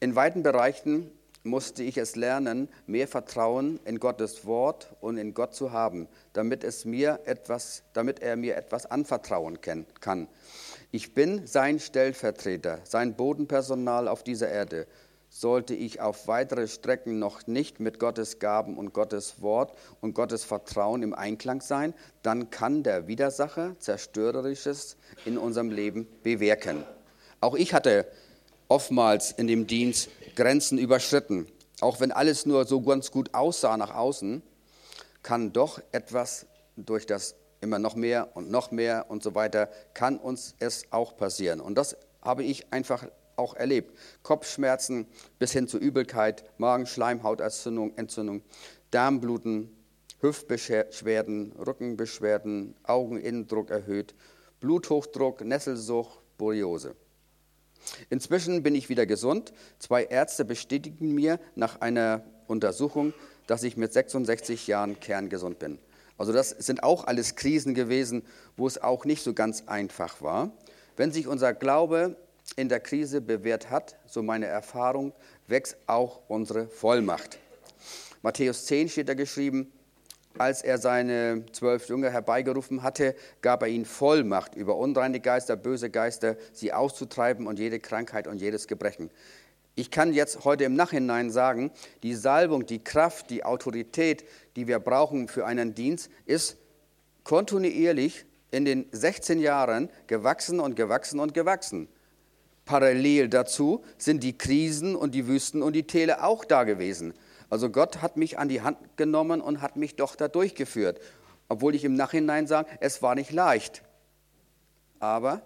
In 0.00 0.16
weiten 0.16 0.42
Bereichen 0.42 1.10
musste 1.42 1.82
ich 1.82 1.98
es 1.98 2.16
lernen, 2.16 2.70
mehr 2.86 3.06
Vertrauen 3.06 3.78
in 3.84 4.00
Gottes 4.00 4.46
Wort 4.46 4.96
und 5.02 5.18
in 5.18 5.34
Gott 5.34 5.54
zu 5.54 5.70
haben, 5.70 6.08
damit, 6.32 6.64
es 6.64 6.86
mir 6.86 7.20
etwas, 7.26 7.82
damit 7.92 8.22
er 8.22 8.36
mir 8.36 8.56
etwas 8.56 8.86
anvertrauen 8.86 9.58
kann. 9.60 10.28
Ich 10.92 11.12
bin 11.12 11.46
sein 11.46 11.78
Stellvertreter, 11.78 12.80
sein 12.84 13.16
Bodenpersonal 13.16 14.08
auf 14.08 14.22
dieser 14.22 14.48
Erde. 14.48 14.86
Sollte 15.28 15.74
ich 15.74 16.00
auf 16.00 16.28
weitere 16.28 16.66
Strecken 16.66 17.18
noch 17.18 17.46
nicht 17.46 17.80
mit 17.80 17.98
Gottes 17.98 18.38
Gaben 18.38 18.78
und 18.78 18.94
Gottes 18.94 19.42
Wort 19.42 19.76
und 20.00 20.14
Gottes 20.14 20.44
Vertrauen 20.44 21.02
im 21.02 21.12
Einklang 21.12 21.60
sein, 21.60 21.92
dann 22.22 22.48
kann 22.48 22.82
der 22.82 23.08
Widersacher 23.08 23.78
Zerstörerisches 23.78 24.96
in 25.26 25.36
unserem 25.36 25.68
Leben 25.68 26.08
bewirken. 26.22 26.86
Auch 27.42 27.56
ich 27.56 27.74
hatte 27.74 28.06
oftmals 28.68 29.32
in 29.32 29.48
dem 29.48 29.66
Dienst 29.66 30.08
Grenzen 30.36 30.78
überschritten. 30.78 31.48
Auch 31.80 31.98
wenn 31.98 32.12
alles 32.12 32.46
nur 32.46 32.66
so 32.66 32.80
ganz 32.80 33.10
gut 33.10 33.34
aussah 33.34 33.76
nach 33.76 33.92
außen, 33.92 34.42
kann 35.24 35.52
doch 35.52 35.80
etwas 35.90 36.46
durch 36.76 37.04
das 37.04 37.34
immer 37.60 37.80
noch 37.80 37.96
mehr 37.96 38.28
und 38.34 38.48
noch 38.48 38.70
mehr 38.70 39.06
und 39.08 39.24
so 39.24 39.34
weiter, 39.34 39.68
kann 39.92 40.18
uns 40.18 40.54
es 40.60 40.84
auch 40.92 41.16
passieren. 41.16 41.60
Und 41.60 41.74
das 41.74 41.96
habe 42.22 42.44
ich 42.44 42.72
einfach 42.72 43.08
auch 43.34 43.54
erlebt. 43.54 43.98
Kopfschmerzen 44.22 45.08
bis 45.40 45.50
hin 45.50 45.66
zu 45.66 45.78
Übelkeit, 45.78 46.44
Magenschleimhautentzündung, 46.58 47.96
Entzündung, 47.96 48.42
Darmbluten, 48.92 49.68
Hüftbeschwerden, 50.20 51.54
Rückenbeschwerden, 51.58 52.76
Augeninnendruck 52.84 53.70
erhöht, 53.70 54.14
Bluthochdruck, 54.60 55.40
Nesselsucht, 55.44 56.20
Boriose. 56.38 56.94
Inzwischen 58.10 58.62
bin 58.62 58.74
ich 58.74 58.88
wieder 58.88 59.06
gesund. 59.06 59.52
Zwei 59.78 60.04
Ärzte 60.04 60.44
bestätigen 60.44 61.14
mir 61.14 61.38
nach 61.54 61.80
einer 61.80 62.22
Untersuchung, 62.46 63.12
dass 63.46 63.62
ich 63.62 63.76
mit 63.76 63.92
66 63.92 64.66
Jahren 64.66 65.00
kerngesund 65.00 65.58
bin. 65.58 65.78
Also 66.18 66.32
das 66.32 66.50
sind 66.50 66.82
auch 66.82 67.06
alles 67.06 67.34
Krisen 67.34 67.74
gewesen, 67.74 68.22
wo 68.56 68.66
es 68.66 68.80
auch 68.80 69.04
nicht 69.04 69.22
so 69.22 69.34
ganz 69.34 69.64
einfach 69.66 70.22
war. 70.22 70.52
Wenn 70.96 71.10
sich 71.10 71.26
unser 71.26 71.54
Glaube 71.54 72.16
in 72.56 72.68
der 72.68 72.80
Krise 72.80 73.20
bewährt 73.20 73.70
hat, 73.70 73.96
so 74.06 74.22
meine 74.22 74.46
Erfahrung, 74.46 75.12
wächst 75.46 75.76
auch 75.86 76.20
unsere 76.28 76.68
Vollmacht. 76.68 77.38
Matthäus 78.22 78.66
10 78.66 78.88
steht 78.88 79.08
da 79.08 79.14
geschrieben, 79.14 79.72
als 80.38 80.62
er 80.62 80.78
seine 80.78 81.44
zwölf 81.52 81.88
Jünger 81.88 82.10
herbeigerufen 82.10 82.82
hatte, 82.82 83.14
gab 83.40 83.62
er 83.62 83.68
ihnen 83.68 83.84
Vollmacht 83.84 84.54
über 84.54 84.76
unreine 84.76 85.20
Geister, 85.20 85.56
böse 85.56 85.90
Geister, 85.90 86.36
sie 86.52 86.72
auszutreiben 86.72 87.46
und 87.46 87.58
jede 87.58 87.80
Krankheit 87.80 88.26
und 88.26 88.40
jedes 88.40 88.66
Gebrechen. 88.66 89.10
Ich 89.74 89.90
kann 89.90 90.12
jetzt 90.12 90.44
heute 90.44 90.64
im 90.64 90.74
Nachhinein 90.74 91.30
sagen, 91.30 91.70
die 92.02 92.14
Salbung, 92.14 92.66
die 92.66 92.84
Kraft, 92.84 93.30
die 93.30 93.44
Autorität, 93.44 94.24
die 94.56 94.66
wir 94.66 94.78
brauchen 94.78 95.28
für 95.28 95.46
einen 95.46 95.74
Dienst, 95.74 96.10
ist 96.26 96.58
kontinuierlich 97.24 98.26
in 98.50 98.66
den 98.66 98.86
16 98.92 99.40
Jahren 99.40 99.88
gewachsen 100.06 100.60
und 100.60 100.76
gewachsen 100.76 101.20
und 101.20 101.32
gewachsen. 101.32 101.88
Parallel 102.64 103.28
dazu 103.28 103.82
sind 103.98 104.22
die 104.22 104.36
Krisen 104.36 104.94
und 104.94 105.14
die 105.14 105.26
Wüsten 105.26 105.62
und 105.62 105.74
die 105.74 105.86
Täler 105.86 106.24
auch 106.24 106.44
da 106.44 106.64
gewesen. 106.64 107.14
Also 107.52 107.68
Gott 107.68 108.00
hat 108.00 108.16
mich 108.16 108.38
an 108.38 108.48
die 108.48 108.62
Hand 108.62 108.78
genommen 108.96 109.42
und 109.42 109.60
hat 109.60 109.76
mich 109.76 109.94
doch 109.94 110.16
da 110.16 110.26
durchgeführt. 110.26 110.98
Obwohl 111.50 111.74
ich 111.74 111.84
im 111.84 111.92
Nachhinein 111.92 112.46
sage, 112.46 112.70
es 112.80 113.02
war 113.02 113.14
nicht 113.14 113.30
leicht. 113.30 113.82
Aber 115.00 115.42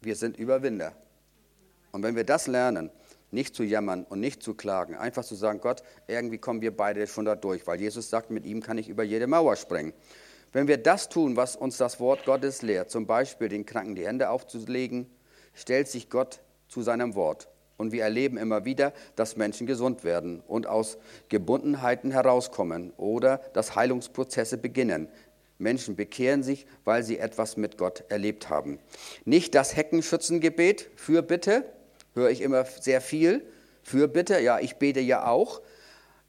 wir 0.00 0.16
sind 0.16 0.36
Überwinder. 0.36 0.92
Und 1.92 2.02
wenn 2.02 2.16
wir 2.16 2.24
das 2.24 2.48
lernen, 2.48 2.90
nicht 3.30 3.54
zu 3.54 3.62
jammern 3.62 4.02
und 4.08 4.18
nicht 4.18 4.42
zu 4.42 4.54
klagen, 4.54 4.96
einfach 4.96 5.22
zu 5.22 5.36
sagen, 5.36 5.60
Gott, 5.60 5.84
irgendwie 6.08 6.38
kommen 6.38 6.62
wir 6.62 6.76
beide 6.76 7.06
schon 7.06 7.26
da 7.26 7.36
durch, 7.36 7.64
weil 7.64 7.80
Jesus 7.80 8.10
sagt, 8.10 8.30
mit 8.30 8.44
ihm 8.44 8.60
kann 8.60 8.76
ich 8.76 8.88
über 8.88 9.04
jede 9.04 9.28
Mauer 9.28 9.54
springen. 9.54 9.92
Wenn 10.52 10.66
wir 10.66 10.78
das 10.78 11.08
tun, 11.08 11.36
was 11.36 11.54
uns 11.54 11.76
das 11.76 12.00
Wort 12.00 12.24
Gottes 12.24 12.62
lehrt, 12.62 12.90
zum 12.90 13.06
Beispiel 13.06 13.48
den 13.48 13.64
Kranken 13.64 13.94
die 13.94 14.04
Hände 14.04 14.30
aufzulegen, 14.30 15.08
stellt 15.54 15.86
sich 15.86 16.10
Gott 16.10 16.40
zu 16.66 16.82
seinem 16.82 17.14
Wort. 17.14 17.48
Und 17.80 17.92
wir 17.92 18.02
erleben 18.02 18.36
immer 18.36 18.66
wieder, 18.66 18.92
dass 19.16 19.38
Menschen 19.38 19.66
gesund 19.66 20.04
werden 20.04 20.42
und 20.46 20.66
aus 20.66 20.98
Gebundenheiten 21.30 22.10
herauskommen 22.10 22.92
oder 22.98 23.38
dass 23.54 23.74
Heilungsprozesse 23.74 24.58
beginnen. 24.58 25.08
Menschen 25.56 25.96
bekehren 25.96 26.42
sich, 26.42 26.66
weil 26.84 27.02
sie 27.02 27.18
etwas 27.18 27.56
mit 27.56 27.78
Gott 27.78 28.04
erlebt 28.10 28.50
haben. 28.50 28.80
Nicht 29.24 29.54
das 29.54 29.76
Heckenschützengebet 29.76 30.90
für 30.94 31.22
Bitte, 31.22 31.64
höre 32.12 32.28
ich 32.28 32.42
immer 32.42 32.66
sehr 32.66 33.00
viel. 33.00 33.46
Für 33.82 34.08
Bitte, 34.08 34.40
ja, 34.40 34.58
ich 34.58 34.76
bete 34.76 35.00
ja 35.00 35.26
auch. 35.26 35.62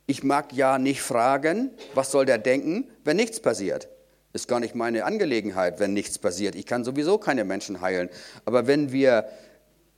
Ich 0.07 0.23
mag 0.23 0.53
ja 0.53 0.79
nicht 0.79 1.01
fragen, 1.01 1.71
was 1.93 2.11
soll 2.11 2.25
der 2.25 2.37
denken, 2.37 2.89
wenn 3.03 3.17
nichts 3.17 3.41
passiert. 3.41 3.89
Ist 4.31 4.47
gar 4.47 4.61
nicht 4.61 4.75
meine 4.75 5.03
Angelegenheit, 5.03 5.81
wenn 5.81 5.91
nichts 5.91 6.17
passiert. 6.17 6.55
Ich 6.55 6.65
kann 6.65 6.85
sowieso 6.85 7.17
keine 7.17 7.43
Menschen 7.43 7.81
heilen. 7.81 8.09
Aber 8.45 8.67
wenn 8.67 8.93
wir, 8.93 9.25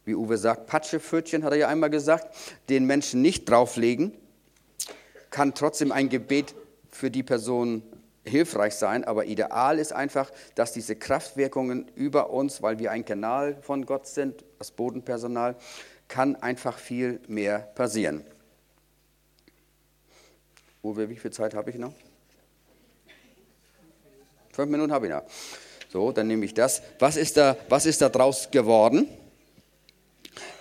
wie 0.06 0.16
Uwe 0.16 0.38
sagt, 0.38 0.68
Patschepfötchen, 0.68 1.44
hat 1.44 1.54
er 1.54 1.60
ja 1.60 1.68
einmal 1.68 1.90
gesagt, 1.90 2.36
den 2.70 2.86
Menschen 2.86 3.22
nicht 3.22 3.50
drauflegen, 3.50 4.14
kann 5.30 5.54
trotzdem 5.54 5.92
ein 5.92 6.10
Gebet 6.10 6.54
für 6.90 7.10
die 7.10 7.24
Person 7.24 7.84
hilfreich 8.26 8.76
sein, 8.76 9.04
aber 9.04 9.26
ideal 9.26 9.80
ist 9.80 9.94
einfach, 9.94 10.32
dass 10.56 10.72
diese 10.72 10.96
Kraftwirkungen 10.96 11.90
über 11.96 12.30
uns, 12.30 12.62
weil 12.62 12.80
wir 12.80 12.92
ein 12.92 13.04
Kanal 13.06 13.58
von 13.62 13.86
Gott 13.86 14.08
sind, 14.08 14.44
das 14.60 14.72
Bodenpersonal, 14.72 15.56
kann 16.08 16.36
einfach 16.38 16.78
viel 16.78 17.20
mehr 17.28 17.60
passieren. 17.60 18.24
Uwe, 20.84 21.10
wie 21.10 21.16
viel 21.16 21.32
Zeit 21.32 21.54
habe 21.54 21.70
ich 21.70 21.78
noch? 21.78 21.94
Fünf 24.52 24.70
Minuten 24.70 24.92
habe 24.92 25.08
ich 25.08 25.14
noch. 25.14 25.24
So, 25.92 26.12
dann 26.12 26.28
nehme 26.28 26.46
ich 26.46 26.54
das. 26.54 26.82
Was 27.00 27.16
ist 27.16 27.38
da, 27.38 27.58
was 27.70 27.86
ist 27.86 28.02
da 28.02 28.10
draus 28.10 28.52
geworden 28.52 29.08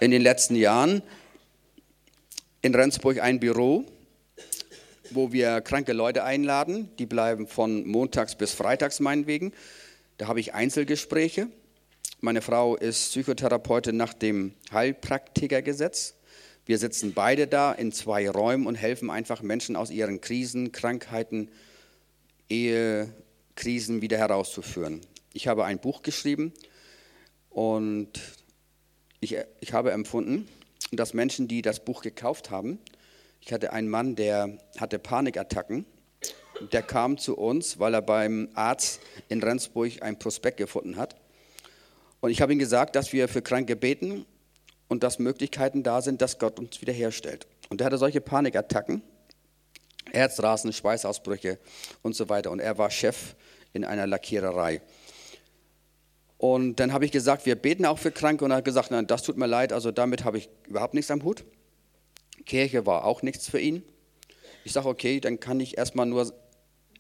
in 0.03 0.11
den 0.11 0.23
letzten 0.23 0.57
Jahren? 0.57 1.01
In 2.61 2.75
Rendsburg 2.75 3.21
ein 3.21 3.39
Büro, 3.39 3.85
wo 5.11 5.31
wir 5.31 5.61
kranke 5.61 5.93
Leute 5.93 6.25
einladen. 6.25 6.91
Die 6.99 7.07
bleiben 7.07 7.47
von 7.47 7.87
montags 7.87 8.35
bis 8.35 8.51
freitags 8.51 8.99
meinetwegen. 8.99 9.53
Da 10.19 10.27
habe 10.27 10.41
ich 10.41 10.55
Einzelgespräche. 10.55 11.47
Meine 12.21 12.43
Frau 12.43 12.75
ist 12.75 13.11
Psychotherapeutin 13.11 13.97
nach 13.97 14.13
dem 14.13 14.55
Heilpraktikergesetz. 14.73 16.15
Wir 16.67 16.79
sitzen 16.79 17.15
beide 17.15 17.47
da 17.47 17.71
in 17.71 17.93
zwei 17.93 18.29
Räumen 18.29 18.67
und 18.67 18.75
helfen 18.75 19.09
einfach 19.09 19.41
Menschen 19.41 19.77
aus 19.77 19.91
ihren 19.91 20.21
Krisen, 20.21 20.73
Krankheiten, 20.73 21.49
Ehekrisen 22.49 24.03
wieder 24.03 24.19
herauszuführen. 24.19 25.01
Ich 25.33 25.47
habe 25.47 25.65
ein 25.65 25.79
Buch 25.79 26.03
geschrieben 26.03 26.53
und 27.51 28.21
ich, 29.23 29.37
ich 29.61 29.73
habe 29.73 29.93
empfunden, 29.93 30.49
dass 30.91 31.15
Menschen, 31.15 31.49
die 31.49 31.63
das 31.63 31.81
Buch 31.81 32.03
gekauft 32.03 32.51
haben, 32.51 32.79
ich 33.41 33.53
hatte 33.53 33.73
einen 33.73 33.89
Mann, 33.89 34.15
der 34.15 34.59
hatte 34.79 34.99
Panikattacken. 34.99 35.87
Der 36.73 36.83
kam 36.83 37.19
zu 37.19 37.37
uns, 37.37 37.79
weil 37.79 37.95
er 37.95 38.03
beim 38.03 38.51
Arzt 38.55 39.01
in 39.29 39.43
Rendsburg 39.43 40.03
ein 40.03 40.19
Prospekt 40.19 40.59
gefunden 40.59 40.97
hat. 40.97 41.17
Und 42.21 42.31
ich 42.31 42.41
habe 42.41 42.53
ihm 42.53 42.59
gesagt, 42.59 42.95
dass 42.95 43.13
wir 43.13 43.29
für 43.29 43.43
Kranke 43.43 43.75
beten 43.75 44.27
und 44.87 45.03
dass 45.03 45.19
Möglichkeiten 45.19 45.83
da 45.83 46.03
sind, 46.03 46.23
dass 46.23 46.39
Gott 46.39 46.61
uns 46.61 46.81
wiederherstellt. 46.81 47.49
Und 47.69 47.81
er 47.81 47.87
hatte 47.87 47.99
solche 47.99 48.21
Panikattacken, 48.21 49.03
Herzrasen, 50.13 50.73
Schweißausbrüche 50.73 51.59
und 52.03 52.15
so 52.15 52.29
weiter. 52.29 52.51
Und 52.51 52.61
er 52.61 52.79
war 52.79 52.91
Chef 52.91 53.35
in 53.73 53.85
einer 53.85 54.07
Lackiererei. 54.07 54.83
Und 56.43 56.81
dann 56.81 56.93
habe 56.93 57.05
ich 57.05 57.13
gesagt, 57.13 57.47
wir 57.47 57.55
beten 57.55 57.87
auch 57.87 58.01
für 58.01 58.11
Kranke. 58.11 58.45
Und 58.45 58.51
er 58.51 58.57
hat 58.57 58.65
gesagt, 58.65 58.91
nein, 58.91 59.07
das 59.07 59.23
tut 59.23 59.37
mir 59.37 59.47
leid, 59.47 59.73
also 59.73 59.93
damit 59.93 60.25
habe 60.25 60.39
ich 60.39 60.51
überhaupt 60.67 60.93
nichts 60.93 61.09
am 61.13 61.23
Hut. 61.23 61.45
Kirche 62.47 62.85
war 62.85 63.05
auch 63.05 63.23
nichts 63.23 63.49
für 63.49 63.61
ihn. 63.61 63.85
Ich 64.65 64.73
sage, 64.73 64.89
okay, 64.89 65.21
dann 65.21 65.39
kann 65.39 65.61
ich 65.61 65.79
erstmal 65.79 66.07
nur, 66.07 66.35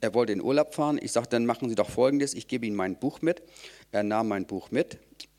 er 0.00 0.14
wollte 0.14 0.32
in 0.32 0.40
Urlaub 0.40 0.76
fahren. 0.76 0.96
Ich 1.02 1.10
sage, 1.10 1.26
dann 1.28 1.44
machen 1.44 1.68
Sie 1.68 1.74
doch 1.74 1.90
Folgendes, 1.90 2.34
ich 2.34 2.46
gebe 2.46 2.66
Ihnen 2.66 2.76
mein 2.76 3.00
Buch 3.00 3.20
mit. 3.20 3.42
Er 3.90 4.04
nahm 4.04 4.28
mein 4.28 4.46
Buch 4.46 4.70
mit, 4.70 4.98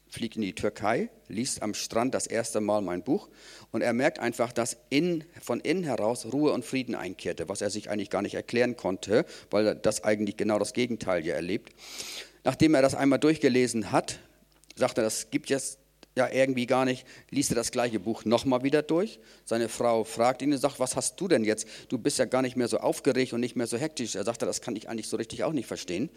fliegt 0.10 0.36
in 0.36 0.42
die 0.42 0.54
Türkei, 0.54 1.10
liest 1.30 1.62
am 1.62 1.74
Strand 1.74 2.14
das 2.14 2.28
erste 2.28 2.60
Mal 2.60 2.82
mein 2.82 3.04
Buch 3.06 3.30
und 3.72 3.84
er 3.84 3.94
merkt 3.94 4.20
einfach, 4.20 4.52
dass 4.52 4.76
in, 4.90 5.24
von 5.42 5.62
innen 5.62 5.86
heraus 5.86 6.26
Ruhe 6.26 6.52
und 6.52 6.66
Frieden 6.66 6.96
einkehrte, 6.96 7.48
was 7.48 7.62
er 7.62 7.70
sich 7.70 7.90
eigentlich 7.90 8.10
gar 8.10 8.22
nicht 8.22 8.36
erklären 8.36 8.76
konnte, 8.76 9.26
weil 9.50 9.66
er 9.66 9.76
das 9.76 10.04
eigentlich 10.04 10.36
genau 10.36 10.60
das 10.60 10.74
Gegenteil 10.74 11.24
hier 11.24 11.36
erlebt. 11.36 11.74
Nachdem 12.44 12.76
er 12.76 12.82
das 12.82 12.96
einmal 12.96 13.20
durchgelesen 13.20 13.92
hat, 13.92 14.20
sagt 14.76 14.98
er, 14.98 15.04
das 15.04 15.30
gibt 15.32 15.50
jetzt 15.50 15.80
ja 16.16 16.30
irgendwie 16.30 16.66
gar 16.68 16.86
nicht, 16.86 17.06
liest 17.32 17.52
er 17.52 17.56
das 17.56 17.72
gleiche 17.72 18.00
Buch 18.00 18.26
nochmal 18.26 18.64
wieder 18.64 18.84
durch. 18.84 19.20
Seine 19.46 19.68
Frau 19.68 20.04
fragt 20.04 20.42
ihn 20.42 20.52
und 20.52 20.60
sagt, 20.60 20.80
was 20.80 20.96
hast 20.96 21.20
du 21.20 21.28
denn 21.28 21.44
jetzt? 21.44 21.68
Du 21.90 21.98
bist 21.98 22.20
ja 22.20 22.26
gar 22.26 22.42
nicht 22.42 22.56
mehr 22.56 22.68
so 22.68 22.78
aufgeregt 22.78 23.34
und 23.34 23.40
nicht 23.40 23.56
mehr 23.56 23.68
so 23.68 23.78
hektisch. 23.78 24.16
Er 24.16 24.24
sagte, 24.24 24.46
das 24.46 24.62
kann 24.62 24.76
ich 24.76 24.90
eigentlich 24.90 25.08
so 25.08 25.18
richtig 25.18 25.44
auch 25.44 25.54
nicht 25.54 25.68
verstehen. 25.68 26.10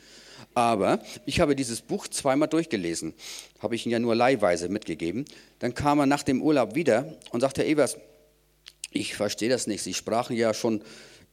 Aber 0.55 1.01
ich 1.25 1.41
habe 1.41 1.57
dieses 1.57 1.81
Buch 1.81 2.09
zweimal 2.09 2.49
durchgelesen, 2.49 3.15
habe 3.61 3.75
ich 3.75 3.87
ihn 3.87 3.93
ja 3.93 3.99
nur 3.99 4.15
leihweise 4.15 4.69
mitgegeben. 4.69 5.25
Dann 5.61 5.75
kam 5.75 5.99
er 5.99 6.07
nach 6.07 6.23
dem 6.23 6.43
Urlaub 6.43 6.75
wieder 6.75 7.15
und 7.31 7.41
sagte, 7.41 7.62
Herr 7.62 7.71
Evers, 7.71 7.97
ich 8.91 9.15
verstehe 9.15 9.49
das 9.49 9.67
nicht. 9.67 9.83
Sie 9.83 9.95
sprachen 9.95 10.37
ja 10.37 10.53
schon 10.53 10.83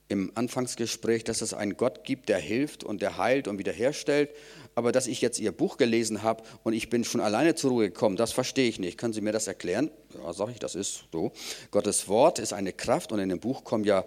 im 0.10 0.32
Anfangsgespräch, 0.36 1.24
dass 1.24 1.42
es 1.42 1.54
einen 1.54 1.78
Gott 1.78 2.04
gibt, 2.04 2.30
der 2.30 2.40
hilft 2.40 2.84
und 2.84 3.02
der 3.02 3.18
heilt 3.18 3.48
und 3.48 3.58
wiederherstellt 3.58 4.30
aber 4.76 4.92
dass 4.92 5.08
ich 5.08 5.22
jetzt 5.22 5.40
Ihr 5.40 5.52
Buch 5.52 5.78
gelesen 5.78 6.24
habe 6.24 6.44
und 6.64 6.74
ich 6.74 6.90
bin 6.90 7.04
schon 7.04 7.22
alleine 7.22 7.56
zur 7.56 7.72
Ruhe 7.72 7.90
gekommen, 7.90 8.16
das 8.16 8.32
verstehe 8.32 8.68
ich 8.68 8.80
nicht. 8.80 8.98
Können 8.98 9.14
Sie 9.14 9.22
mir 9.22 9.32
das 9.32 9.48
erklären? 9.48 9.92
Ja, 10.16 10.34
sage 10.34 10.52
ich, 10.52 10.60
das 10.60 10.76
ist 10.76 11.06
so. 11.12 11.32
Gottes 11.72 12.08
Wort 12.08 12.40
ist 12.40 12.54
eine 12.54 12.74
Kraft 12.74 13.12
und 13.12 13.20
in 13.20 13.30
dem 13.30 13.40
Buch 13.40 13.64
kommen 13.64 13.84
ja 13.84 14.06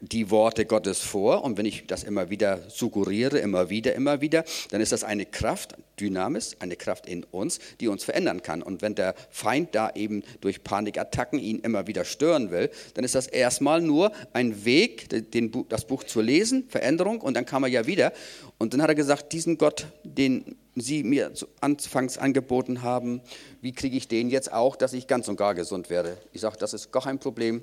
die 0.00 0.30
Worte 0.30 0.64
Gottes 0.64 1.00
vor 1.00 1.42
und 1.42 1.58
wenn 1.58 1.66
ich 1.66 1.86
das 1.86 2.04
immer 2.04 2.30
wieder 2.30 2.60
suggeriere, 2.68 3.38
immer 3.38 3.68
wieder, 3.68 3.94
immer 3.94 4.20
wieder, 4.20 4.44
dann 4.70 4.80
ist 4.80 4.92
das 4.92 5.02
eine 5.02 5.26
Kraft, 5.26 5.74
Dynamis, 5.98 6.56
eine 6.60 6.76
Kraft 6.76 7.06
in 7.06 7.24
uns, 7.24 7.58
die 7.80 7.88
uns 7.88 8.04
verändern 8.04 8.42
kann. 8.42 8.62
Und 8.62 8.80
wenn 8.80 8.94
der 8.94 9.14
Feind 9.30 9.74
da 9.74 9.90
eben 9.94 10.22
durch 10.40 10.62
Panikattacken 10.62 11.40
ihn 11.40 11.58
immer 11.60 11.88
wieder 11.88 12.04
stören 12.04 12.52
will, 12.52 12.70
dann 12.94 13.04
ist 13.04 13.16
das 13.16 13.26
erstmal 13.26 13.80
nur 13.80 14.12
ein 14.32 14.64
Weg, 14.64 15.08
den, 15.32 15.66
das 15.68 15.84
Buch 15.84 16.04
zu 16.04 16.20
lesen, 16.20 16.64
Veränderung 16.68 17.20
und 17.20 17.34
dann 17.34 17.44
kam 17.44 17.64
er 17.64 17.68
ja 17.68 17.86
wieder. 17.86 18.12
Und 18.58 18.74
dann 18.74 18.82
hat 18.82 18.88
er 18.88 18.94
gesagt, 18.96 19.32
diesen 19.32 19.56
Gott, 19.56 19.86
den 20.02 20.56
Sie 20.74 21.02
mir 21.02 21.32
anfangs 21.60 22.18
angeboten 22.18 22.82
haben, 22.82 23.20
wie 23.60 23.72
kriege 23.72 23.96
ich 23.96 24.08
den 24.08 24.28
jetzt 24.28 24.52
auch, 24.52 24.76
dass 24.76 24.92
ich 24.92 25.06
ganz 25.06 25.28
und 25.28 25.36
gar 25.36 25.54
gesund 25.54 25.90
werde? 25.90 26.16
Ich 26.32 26.40
sage, 26.40 26.56
das 26.58 26.74
ist 26.74 26.92
gar 26.92 27.02
kein 27.02 27.18
Problem. 27.18 27.62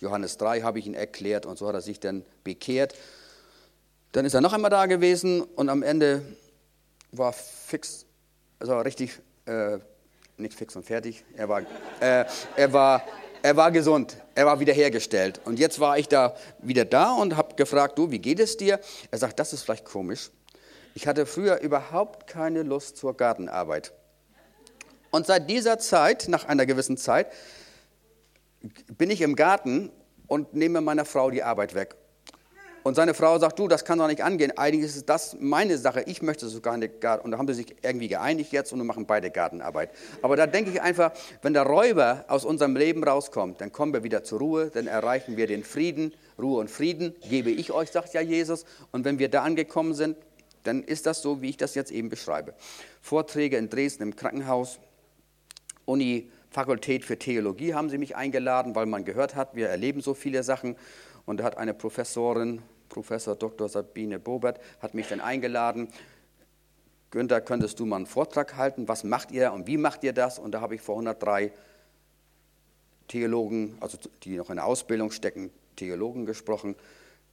Johannes 0.00 0.36
3 0.38 0.62
habe 0.62 0.78
ich 0.78 0.86
ihn 0.86 0.94
erklärt 0.94 1.46
und 1.46 1.58
so 1.58 1.66
hat 1.66 1.74
er 1.74 1.80
sich 1.80 2.00
dann 2.00 2.24
bekehrt. 2.42 2.94
Dann 4.12 4.24
ist 4.24 4.34
er 4.34 4.40
noch 4.40 4.52
einmal 4.52 4.70
da 4.70 4.86
gewesen 4.86 5.42
und 5.42 5.68
am 5.68 5.82
Ende 5.82 6.22
war 7.12 7.32
fix, 7.32 8.06
also 8.58 8.78
richtig, 8.78 9.18
äh, 9.46 9.78
nicht 10.36 10.54
fix 10.54 10.76
und 10.76 10.84
fertig, 10.84 11.24
er 11.36 11.48
war, 11.48 11.60
äh, 12.00 12.24
er 12.56 12.72
war, 12.72 13.02
er 13.44 13.56
war 13.56 13.70
gesund, 13.70 14.16
er 14.34 14.46
war 14.46 14.58
wiederhergestellt. 14.58 15.38
Und 15.44 15.58
jetzt 15.58 15.78
war 15.78 15.98
ich 15.98 16.08
da 16.08 16.34
wieder 16.60 16.86
da 16.86 17.12
und 17.12 17.36
habe 17.36 17.56
gefragt, 17.56 17.98
du, 17.98 18.10
wie 18.10 18.18
geht 18.18 18.40
es 18.40 18.56
dir? 18.56 18.80
Er 19.10 19.18
sagt, 19.18 19.38
das 19.38 19.52
ist 19.52 19.64
vielleicht 19.64 19.84
komisch. 19.84 20.30
Ich 20.94 21.06
hatte 21.06 21.26
früher 21.26 21.60
überhaupt 21.60 22.26
keine 22.26 22.62
Lust 22.62 22.96
zur 22.96 23.14
Gartenarbeit. 23.14 23.92
Und 25.10 25.26
seit 25.26 25.50
dieser 25.50 25.78
Zeit, 25.78 26.26
nach 26.28 26.46
einer 26.46 26.64
gewissen 26.64 26.96
Zeit, 26.96 27.30
bin 28.96 29.10
ich 29.10 29.20
im 29.20 29.36
Garten 29.36 29.92
und 30.26 30.54
nehme 30.54 30.80
meiner 30.80 31.04
Frau 31.04 31.30
die 31.30 31.42
Arbeit 31.42 31.74
weg. 31.74 31.96
Und 32.84 32.96
seine 32.96 33.14
Frau 33.14 33.38
sagt, 33.38 33.58
du, 33.58 33.66
das 33.66 33.86
kann 33.86 33.98
doch 33.98 34.08
nicht 34.08 34.22
angehen. 34.22 34.52
Eigentlich 34.58 34.94
ist 34.94 35.08
das 35.08 35.38
meine 35.40 35.78
Sache. 35.78 36.02
Ich 36.02 36.20
möchte 36.20 36.46
sogar 36.48 36.74
eine 36.74 36.90
Garten. 36.90 37.24
Und 37.24 37.30
da 37.30 37.38
haben 37.38 37.48
sie 37.48 37.54
sich 37.54 37.74
irgendwie 37.82 38.08
geeinigt 38.08 38.52
jetzt 38.52 38.74
und 38.74 38.86
machen 38.86 39.06
beide 39.06 39.30
Gartenarbeit. 39.30 39.88
Aber 40.20 40.36
da 40.36 40.46
denke 40.46 40.70
ich 40.70 40.82
einfach, 40.82 41.12
wenn 41.40 41.54
der 41.54 41.62
Räuber 41.62 42.26
aus 42.28 42.44
unserem 42.44 42.76
Leben 42.76 43.02
rauskommt, 43.02 43.62
dann 43.62 43.72
kommen 43.72 43.94
wir 43.94 44.04
wieder 44.04 44.22
zur 44.22 44.38
Ruhe, 44.38 44.70
dann 44.70 44.86
erreichen 44.86 45.38
wir 45.38 45.46
den 45.46 45.64
Frieden. 45.64 46.12
Ruhe 46.38 46.60
und 46.60 46.68
Frieden 46.68 47.14
gebe 47.26 47.50
ich 47.50 47.72
euch, 47.72 47.90
sagt 47.90 48.12
ja 48.12 48.20
Jesus. 48.20 48.66
Und 48.92 49.06
wenn 49.06 49.18
wir 49.18 49.30
da 49.30 49.42
angekommen 49.44 49.94
sind, 49.94 50.18
dann 50.64 50.82
ist 50.82 51.06
das 51.06 51.22
so, 51.22 51.40
wie 51.40 51.48
ich 51.48 51.56
das 51.56 51.74
jetzt 51.74 51.90
eben 51.90 52.10
beschreibe. 52.10 52.52
Vorträge 53.00 53.56
in 53.56 53.70
Dresden 53.70 54.02
im 54.02 54.14
Krankenhaus, 54.14 54.78
Uni, 55.86 56.30
Fakultät 56.50 57.02
für 57.06 57.18
Theologie 57.18 57.72
haben 57.72 57.88
sie 57.88 57.96
mich 57.96 58.14
eingeladen, 58.14 58.74
weil 58.74 58.84
man 58.84 59.06
gehört 59.06 59.36
hat, 59.36 59.56
wir 59.56 59.70
erleben 59.70 60.02
so 60.02 60.12
viele 60.12 60.42
Sachen. 60.42 60.76
Und 61.24 61.40
da 61.40 61.44
hat 61.44 61.56
eine 61.56 61.72
Professorin 61.72 62.60
Professor 62.88 63.34
Dr. 63.34 63.68
Sabine 63.68 64.18
Bobert 64.18 64.60
hat 64.80 64.94
mich 64.94 65.08
dann 65.08 65.20
eingeladen. 65.20 65.88
Günther, 67.10 67.40
könntest 67.40 67.78
du 67.78 67.86
mal 67.86 67.96
einen 67.96 68.06
Vortrag 68.06 68.56
halten? 68.56 68.88
Was 68.88 69.04
macht 69.04 69.30
ihr 69.30 69.52
und 69.52 69.66
wie 69.66 69.76
macht 69.76 70.02
ihr 70.04 70.12
das? 70.12 70.38
Und 70.38 70.52
da 70.52 70.60
habe 70.60 70.74
ich 70.74 70.80
vor 70.80 70.96
103 70.96 71.52
Theologen, 73.08 73.76
also 73.80 73.98
die 74.22 74.36
noch 74.36 74.50
in 74.50 74.56
der 74.56 74.64
Ausbildung 74.64 75.10
stecken, 75.10 75.50
Theologen 75.76 76.26
gesprochen. 76.26 76.74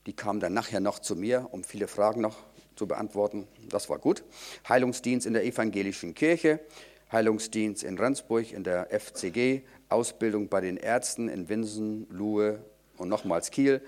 Die 0.06 0.12
kamen 0.12 0.40
dann 0.40 0.52
nachher 0.52 0.80
noch 0.80 0.98
zu 0.98 1.16
mir, 1.16 1.48
um 1.50 1.64
viele 1.64 1.88
Fragen 1.88 2.20
noch 2.20 2.36
zu 2.76 2.86
beantworten. 2.86 3.46
Das 3.68 3.88
war 3.88 3.98
gut. 3.98 4.24
Heilungsdienst 4.68 5.26
in 5.26 5.32
der 5.32 5.44
evangelischen 5.44 6.14
Kirche, 6.14 6.60
Heilungsdienst 7.10 7.84
in 7.84 7.98
Rendsburg 7.98 8.52
in 8.52 8.64
der 8.64 8.88
FCG, 8.90 9.62
Ausbildung 9.88 10.48
bei 10.48 10.60
den 10.60 10.76
Ärzten 10.76 11.28
in 11.28 11.48
Winsen, 11.48 12.06
Luhe 12.10 12.64
und 12.96 13.08
nochmals 13.08 13.50
Kiel, 13.50 13.82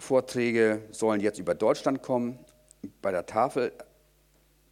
Vorträge 0.00 0.82
sollen 0.90 1.20
jetzt 1.20 1.38
über 1.38 1.54
Deutschland 1.54 2.02
kommen. 2.02 2.38
Bei 3.02 3.10
der 3.10 3.26
Tafel 3.26 3.72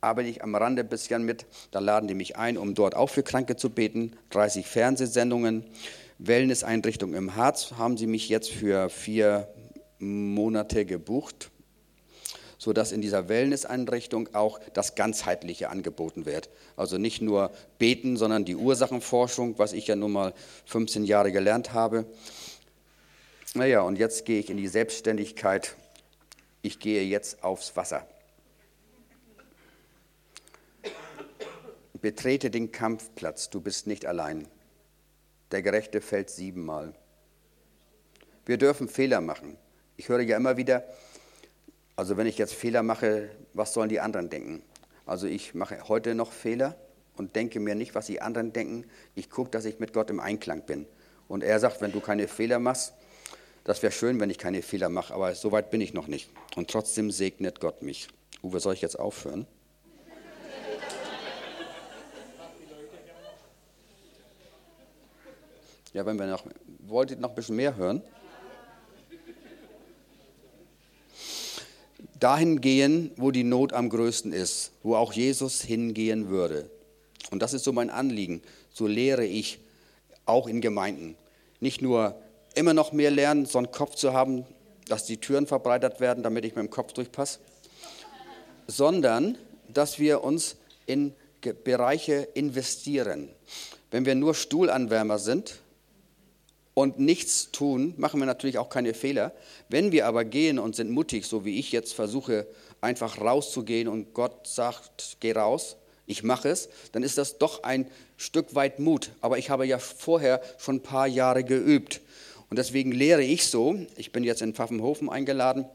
arbeite 0.00 0.28
ich 0.28 0.42
am 0.42 0.54
Rande 0.54 0.82
ein 0.82 0.88
bisschen 0.88 1.24
mit. 1.24 1.46
Da 1.70 1.78
laden 1.78 2.08
die 2.08 2.14
mich 2.14 2.36
ein, 2.36 2.56
um 2.56 2.74
dort 2.74 2.94
auch 2.94 3.10
für 3.10 3.22
Kranke 3.22 3.56
zu 3.56 3.70
beten. 3.70 4.16
30 4.30 4.66
Fernsehsendungen. 4.66 5.64
Wellnesseinrichtung 6.18 7.14
im 7.14 7.36
Harz 7.36 7.72
haben 7.78 7.96
sie 7.96 8.06
mich 8.06 8.28
jetzt 8.28 8.50
für 8.50 8.90
vier 8.90 9.48
Monate 10.00 10.84
gebucht, 10.84 11.50
sodass 12.56 12.90
in 12.90 13.00
dieser 13.00 13.28
Wellnesseinrichtung 13.28 14.34
auch 14.34 14.58
das 14.72 14.96
Ganzheitliche 14.96 15.70
angeboten 15.70 16.26
wird. 16.26 16.50
Also 16.76 16.98
nicht 16.98 17.22
nur 17.22 17.50
beten, 17.78 18.16
sondern 18.16 18.44
die 18.44 18.56
Ursachenforschung, 18.56 19.58
was 19.58 19.72
ich 19.72 19.86
ja 19.86 19.94
nun 19.94 20.12
mal 20.12 20.34
15 20.66 21.04
Jahre 21.04 21.30
gelernt 21.30 21.72
habe. 21.72 22.04
Naja, 23.58 23.80
und 23.80 23.98
jetzt 23.98 24.24
gehe 24.24 24.38
ich 24.38 24.50
in 24.50 24.56
die 24.56 24.68
Selbstständigkeit. 24.68 25.74
Ich 26.62 26.78
gehe 26.78 27.02
jetzt 27.02 27.42
aufs 27.42 27.74
Wasser. 27.74 28.06
Betrete 31.94 32.50
den 32.50 32.70
Kampfplatz, 32.70 33.50
du 33.50 33.60
bist 33.60 33.88
nicht 33.88 34.06
allein. 34.06 34.46
Der 35.50 35.62
Gerechte 35.62 36.00
fällt 36.00 36.30
siebenmal. 36.30 36.94
Wir 38.46 38.58
dürfen 38.58 38.88
Fehler 38.88 39.20
machen. 39.20 39.56
Ich 39.96 40.08
höre 40.08 40.20
ja 40.20 40.36
immer 40.36 40.56
wieder, 40.56 40.84
also 41.96 42.16
wenn 42.16 42.28
ich 42.28 42.38
jetzt 42.38 42.54
Fehler 42.54 42.84
mache, 42.84 43.28
was 43.54 43.72
sollen 43.72 43.88
die 43.88 43.98
anderen 43.98 44.30
denken? 44.30 44.62
Also 45.04 45.26
ich 45.26 45.54
mache 45.54 45.88
heute 45.88 46.14
noch 46.14 46.30
Fehler 46.30 46.76
und 47.16 47.34
denke 47.34 47.58
mir 47.58 47.74
nicht, 47.74 47.96
was 47.96 48.06
die 48.06 48.22
anderen 48.22 48.52
denken. 48.52 48.88
Ich 49.16 49.30
gucke, 49.30 49.50
dass 49.50 49.64
ich 49.64 49.80
mit 49.80 49.92
Gott 49.92 50.10
im 50.10 50.20
Einklang 50.20 50.64
bin. 50.64 50.86
Und 51.26 51.42
er 51.42 51.58
sagt, 51.58 51.80
wenn 51.80 51.90
du 51.90 52.00
keine 52.00 52.28
Fehler 52.28 52.60
machst, 52.60 52.94
das 53.68 53.82
wäre 53.82 53.92
schön, 53.92 54.18
wenn 54.18 54.30
ich 54.30 54.38
keine 54.38 54.62
Fehler 54.62 54.88
mache, 54.88 55.12
aber 55.12 55.34
so 55.34 55.52
weit 55.52 55.70
bin 55.70 55.82
ich 55.82 55.92
noch 55.92 56.06
nicht. 56.06 56.30
Und 56.56 56.70
trotzdem 56.70 57.10
segnet 57.10 57.60
Gott 57.60 57.82
mich. 57.82 58.08
Uwe, 58.42 58.60
soll 58.60 58.72
ich 58.72 58.80
jetzt 58.80 58.98
aufhören? 58.98 59.46
Ja, 65.92 66.06
wenn 66.06 66.18
wir 66.18 66.26
noch, 66.26 66.46
wollt 66.78 67.10
ihr 67.10 67.18
noch 67.18 67.28
ein 67.28 67.34
bisschen 67.34 67.56
mehr 67.56 67.76
hören? 67.76 68.02
Dahin 72.18 72.62
gehen, 72.62 73.10
wo 73.16 73.30
die 73.30 73.44
Not 73.44 73.74
am 73.74 73.90
größten 73.90 74.32
ist, 74.32 74.72
wo 74.82 74.96
auch 74.96 75.12
Jesus 75.12 75.60
hingehen 75.60 76.30
würde. 76.30 76.70
Und 77.30 77.42
das 77.42 77.52
ist 77.52 77.64
so 77.64 77.72
mein 77.74 77.90
Anliegen. 77.90 78.40
So 78.72 78.86
lehre 78.86 79.26
ich 79.26 79.58
auch 80.24 80.46
in 80.46 80.62
Gemeinden. 80.62 81.16
Nicht 81.60 81.82
nur 81.82 82.18
immer 82.58 82.74
noch 82.74 82.92
mehr 82.92 83.10
lernen, 83.10 83.46
so 83.46 83.58
einen 83.58 83.70
Kopf 83.70 83.94
zu 83.94 84.12
haben, 84.12 84.44
dass 84.88 85.04
die 85.04 85.18
Türen 85.18 85.46
verbreitert 85.46 86.00
werden, 86.00 86.22
damit 86.22 86.44
ich 86.44 86.54
mit 86.54 86.64
dem 86.64 86.70
Kopf 86.70 86.92
durchpasse, 86.92 87.38
sondern 88.66 89.38
dass 89.72 89.98
wir 89.98 90.24
uns 90.24 90.56
in 90.86 91.14
Bereiche 91.64 92.28
investieren. 92.34 93.28
Wenn 93.90 94.04
wir 94.04 94.14
nur 94.14 94.34
Stuhlanwärmer 94.34 95.18
sind 95.18 95.60
und 96.74 96.98
nichts 96.98 97.50
tun, 97.52 97.94
machen 97.96 98.20
wir 98.20 98.26
natürlich 98.26 98.58
auch 98.58 98.68
keine 98.68 98.92
Fehler. 98.92 99.32
Wenn 99.68 99.92
wir 99.92 100.06
aber 100.06 100.24
gehen 100.24 100.58
und 100.58 100.74
sind 100.74 100.90
mutig, 100.90 101.26
so 101.26 101.44
wie 101.44 101.58
ich 101.58 101.72
jetzt 101.72 101.94
versuche, 101.94 102.46
einfach 102.80 103.20
rauszugehen 103.20 103.88
und 103.88 104.14
Gott 104.14 104.46
sagt, 104.46 105.18
geh 105.20 105.32
raus, 105.32 105.76
ich 106.06 106.22
mache 106.22 106.48
es, 106.48 106.68
dann 106.92 107.02
ist 107.02 107.18
das 107.18 107.38
doch 107.38 107.62
ein 107.62 107.86
Stück 108.16 108.54
weit 108.54 108.78
Mut. 108.78 109.10
Aber 109.20 109.38
ich 109.38 109.50
habe 109.50 109.66
ja 109.66 109.78
vorher 109.78 110.40
schon 110.58 110.76
ein 110.76 110.82
paar 110.82 111.06
Jahre 111.06 111.44
geübt. 111.44 112.00
Und 112.50 112.58
deswegen 112.58 112.92
lehre 112.92 113.22
ich 113.22 113.46
so, 113.46 113.78
ich 113.96 114.12
bin 114.12 114.24
jetzt 114.24 114.42
in 114.42 114.54
Pfaffenhofen 114.54 115.10
eingeladen, 115.10 115.66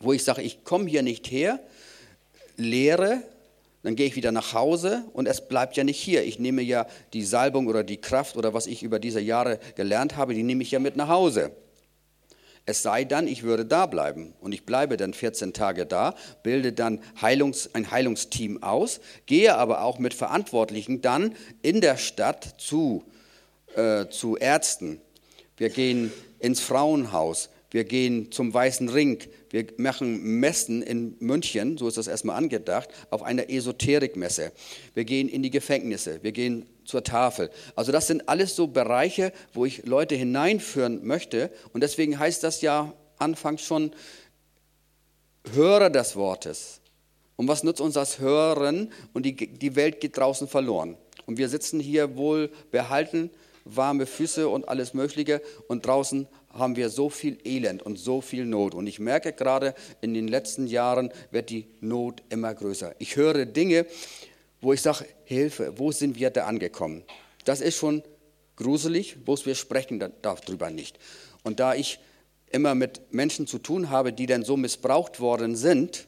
wo 0.00 0.12
ich 0.12 0.24
sage, 0.24 0.42
ich 0.42 0.64
komme 0.64 0.88
hier 0.88 1.02
nicht 1.02 1.30
her, 1.30 1.60
lehre, 2.56 3.22
dann 3.82 3.96
gehe 3.96 4.06
ich 4.06 4.16
wieder 4.16 4.32
nach 4.32 4.52
Hause 4.52 5.04
und 5.12 5.26
es 5.26 5.46
bleibt 5.46 5.76
ja 5.76 5.84
nicht 5.84 6.00
hier. 6.00 6.24
Ich 6.24 6.38
nehme 6.38 6.60
ja 6.62 6.86
die 7.12 7.24
Salbung 7.24 7.68
oder 7.68 7.84
die 7.84 7.98
Kraft 7.98 8.36
oder 8.36 8.52
was 8.52 8.66
ich 8.66 8.82
über 8.82 8.98
diese 8.98 9.20
Jahre 9.20 9.60
gelernt 9.76 10.16
habe, 10.16 10.34
die 10.34 10.42
nehme 10.42 10.62
ich 10.62 10.72
ja 10.72 10.80
mit 10.80 10.96
nach 10.96 11.08
Hause. 11.08 11.52
Es 12.68 12.82
sei 12.82 13.04
dann, 13.04 13.28
ich 13.28 13.44
würde 13.44 13.64
da 13.64 13.86
bleiben 13.86 14.34
und 14.40 14.52
ich 14.52 14.66
bleibe 14.66 14.96
dann 14.96 15.14
14 15.14 15.52
Tage 15.52 15.86
da, 15.86 16.16
bilde 16.42 16.72
dann 16.72 17.00
Heilungs, 17.22 17.70
ein 17.74 17.92
Heilungsteam 17.92 18.60
aus, 18.60 19.00
gehe 19.26 19.54
aber 19.56 19.82
auch 19.82 20.00
mit 20.00 20.14
Verantwortlichen 20.14 21.00
dann 21.00 21.36
in 21.62 21.80
der 21.80 21.96
Stadt 21.96 22.56
zu, 22.58 23.04
äh, 23.76 24.08
zu 24.08 24.36
Ärzten, 24.36 25.00
wir 25.56 25.70
gehen 25.70 26.12
ins 26.38 26.60
Frauenhaus, 26.60 27.48
wir 27.70 27.84
gehen 27.84 28.30
zum 28.30 28.54
Weißen 28.54 28.88
Ring, 28.88 29.18
wir 29.50 29.66
machen 29.76 30.22
Messen 30.22 30.82
in 30.82 31.16
München, 31.18 31.78
so 31.78 31.88
ist 31.88 31.96
das 31.96 32.06
erstmal 32.06 32.36
angedacht, 32.36 32.88
auf 33.10 33.22
einer 33.22 33.50
Esoterikmesse. 33.50 34.52
Wir 34.94 35.04
gehen 35.04 35.28
in 35.28 35.42
die 35.42 35.50
Gefängnisse, 35.50 36.22
wir 36.22 36.32
gehen 36.32 36.66
zur 36.84 37.02
Tafel. 37.02 37.50
Also 37.74 37.92
das 37.92 38.06
sind 38.06 38.28
alles 38.28 38.54
so 38.54 38.68
Bereiche, 38.68 39.32
wo 39.52 39.64
ich 39.64 39.84
Leute 39.84 40.14
hineinführen 40.14 41.04
möchte. 41.06 41.50
Und 41.72 41.82
deswegen 41.82 42.18
heißt 42.18 42.42
das 42.42 42.60
ja 42.62 42.92
anfangs 43.18 43.62
schon 43.62 43.90
Hörer 45.52 45.90
des 45.90 46.16
Wortes. 46.16 46.80
Und 47.36 47.48
was 47.48 47.62
nutzt 47.62 47.80
uns 47.80 47.94
das 47.94 48.18
Hören? 48.18 48.92
Und 49.12 49.24
die, 49.24 49.34
die 49.34 49.76
Welt 49.76 50.00
geht 50.00 50.16
draußen 50.16 50.48
verloren. 50.48 50.96
Und 51.26 51.38
wir 51.38 51.48
sitzen 51.48 51.80
hier 51.80 52.16
wohl 52.16 52.50
behalten 52.70 53.30
warme 53.66 54.06
Füße 54.06 54.48
und 54.48 54.68
alles 54.68 54.94
Mögliche. 54.94 55.42
Und 55.68 55.86
draußen 55.86 56.26
haben 56.50 56.76
wir 56.76 56.88
so 56.88 57.10
viel 57.10 57.38
Elend 57.44 57.82
und 57.82 57.98
so 57.98 58.20
viel 58.20 58.46
Not. 58.46 58.74
Und 58.74 58.86
ich 58.86 58.98
merke 58.98 59.32
gerade, 59.32 59.74
in 60.00 60.14
den 60.14 60.28
letzten 60.28 60.66
Jahren 60.66 61.12
wird 61.30 61.50
die 61.50 61.66
Not 61.80 62.22
immer 62.30 62.54
größer. 62.54 62.94
Ich 62.98 63.16
höre 63.16 63.44
Dinge, 63.44 63.86
wo 64.60 64.72
ich 64.72 64.82
sage, 64.82 65.04
Hilfe, 65.24 65.74
wo 65.76 65.92
sind 65.92 66.18
wir 66.18 66.30
da 66.30 66.46
angekommen? 66.46 67.04
Das 67.44 67.60
ist 67.60 67.76
schon 67.76 68.02
gruselig, 68.56 69.24
bloß 69.24 69.46
wir 69.46 69.54
sprechen 69.54 70.02
darüber 70.22 70.70
nicht. 70.70 70.98
Und 71.42 71.60
da 71.60 71.74
ich 71.74 71.98
immer 72.50 72.74
mit 72.74 73.12
Menschen 73.12 73.46
zu 73.46 73.58
tun 73.58 73.90
habe, 73.90 74.12
die 74.12 74.26
dann 74.26 74.44
so 74.44 74.56
missbraucht 74.56 75.20
worden 75.20 75.56
sind, 75.56 76.06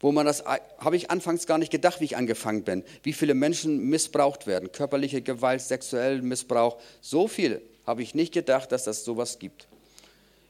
wo 0.00 0.12
man 0.12 0.26
das, 0.26 0.44
habe 0.44 0.96
ich 0.96 1.10
anfangs 1.10 1.46
gar 1.46 1.58
nicht 1.58 1.70
gedacht, 1.70 2.00
wie 2.00 2.06
ich 2.06 2.16
angefangen 2.16 2.64
bin, 2.64 2.82
wie 3.02 3.12
viele 3.12 3.34
Menschen 3.34 3.88
missbraucht 3.88 4.46
werden, 4.46 4.72
körperliche 4.72 5.22
Gewalt, 5.22 5.60
sexuellen 5.60 6.26
Missbrauch, 6.26 6.78
so 7.00 7.28
viel 7.28 7.60
habe 7.86 8.02
ich 8.02 8.14
nicht 8.14 8.32
gedacht, 8.32 8.72
dass 8.72 8.84
das 8.84 9.04
sowas 9.04 9.38
gibt. 9.38 9.68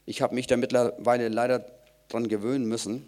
Ich 0.07 0.23
habe 0.23 0.35
mich 0.35 0.47
da 0.47 0.57
mittlerweile 0.57 1.29
leider 1.29 1.67
dran 2.09 2.29
gewöhnen 2.29 2.67
müssen, 2.67 3.07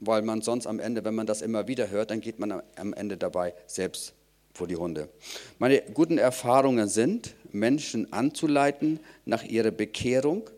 weil 0.00 0.22
man 0.22 0.42
sonst 0.42 0.66
am 0.66 0.78
Ende, 0.78 1.04
wenn 1.04 1.14
man 1.14 1.26
das 1.26 1.42
immer 1.42 1.68
wieder 1.68 1.90
hört, 1.90 2.10
dann 2.10 2.20
geht 2.20 2.38
man 2.38 2.62
am 2.76 2.92
Ende 2.92 3.16
dabei 3.16 3.54
selbst 3.66 4.14
vor 4.54 4.66
die 4.66 4.76
Hunde. 4.76 5.08
Meine 5.58 5.82
guten 5.94 6.18
Erfahrungen 6.18 6.88
sind, 6.88 7.34
Menschen 7.50 8.12
anzuleiten 8.12 9.00
nach 9.24 9.42
ihrer 9.44 9.70
Bekehrung, 9.70 10.48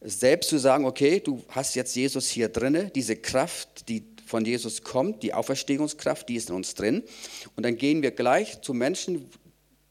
selbst 0.00 0.50
zu 0.50 0.58
sagen, 0.58 0.84
okay, 0.84 1.20
du 1.20 1.42
hast 1.48 1.74
jetzt 1.76 1.96
Jesus 1.96 2.28
hier 2.28 2.48
drinne, 2.48 2.90
diese 2.94 3.16
Kraft, 3.16 3.88
die 3.88 4.13
von 4.34 4.44
Jesus 4.44 4.82
kommt, 4.82 5.22
die 5.22 5.32
Auferstehungskraft, 5.32 6.28
die 6.28 6.34
ist 6.34 6.48
in 6.48 6.56
uns 6.56 6.74
drin. 6.74 7.04
Und 7.54 7.64
dann 7.64 7.76
gehen 7.76 8.02
wir 8.02 8.10
gleich 8.10 8.60
zu 8.62 8.74
Menschen, 8.74 9.30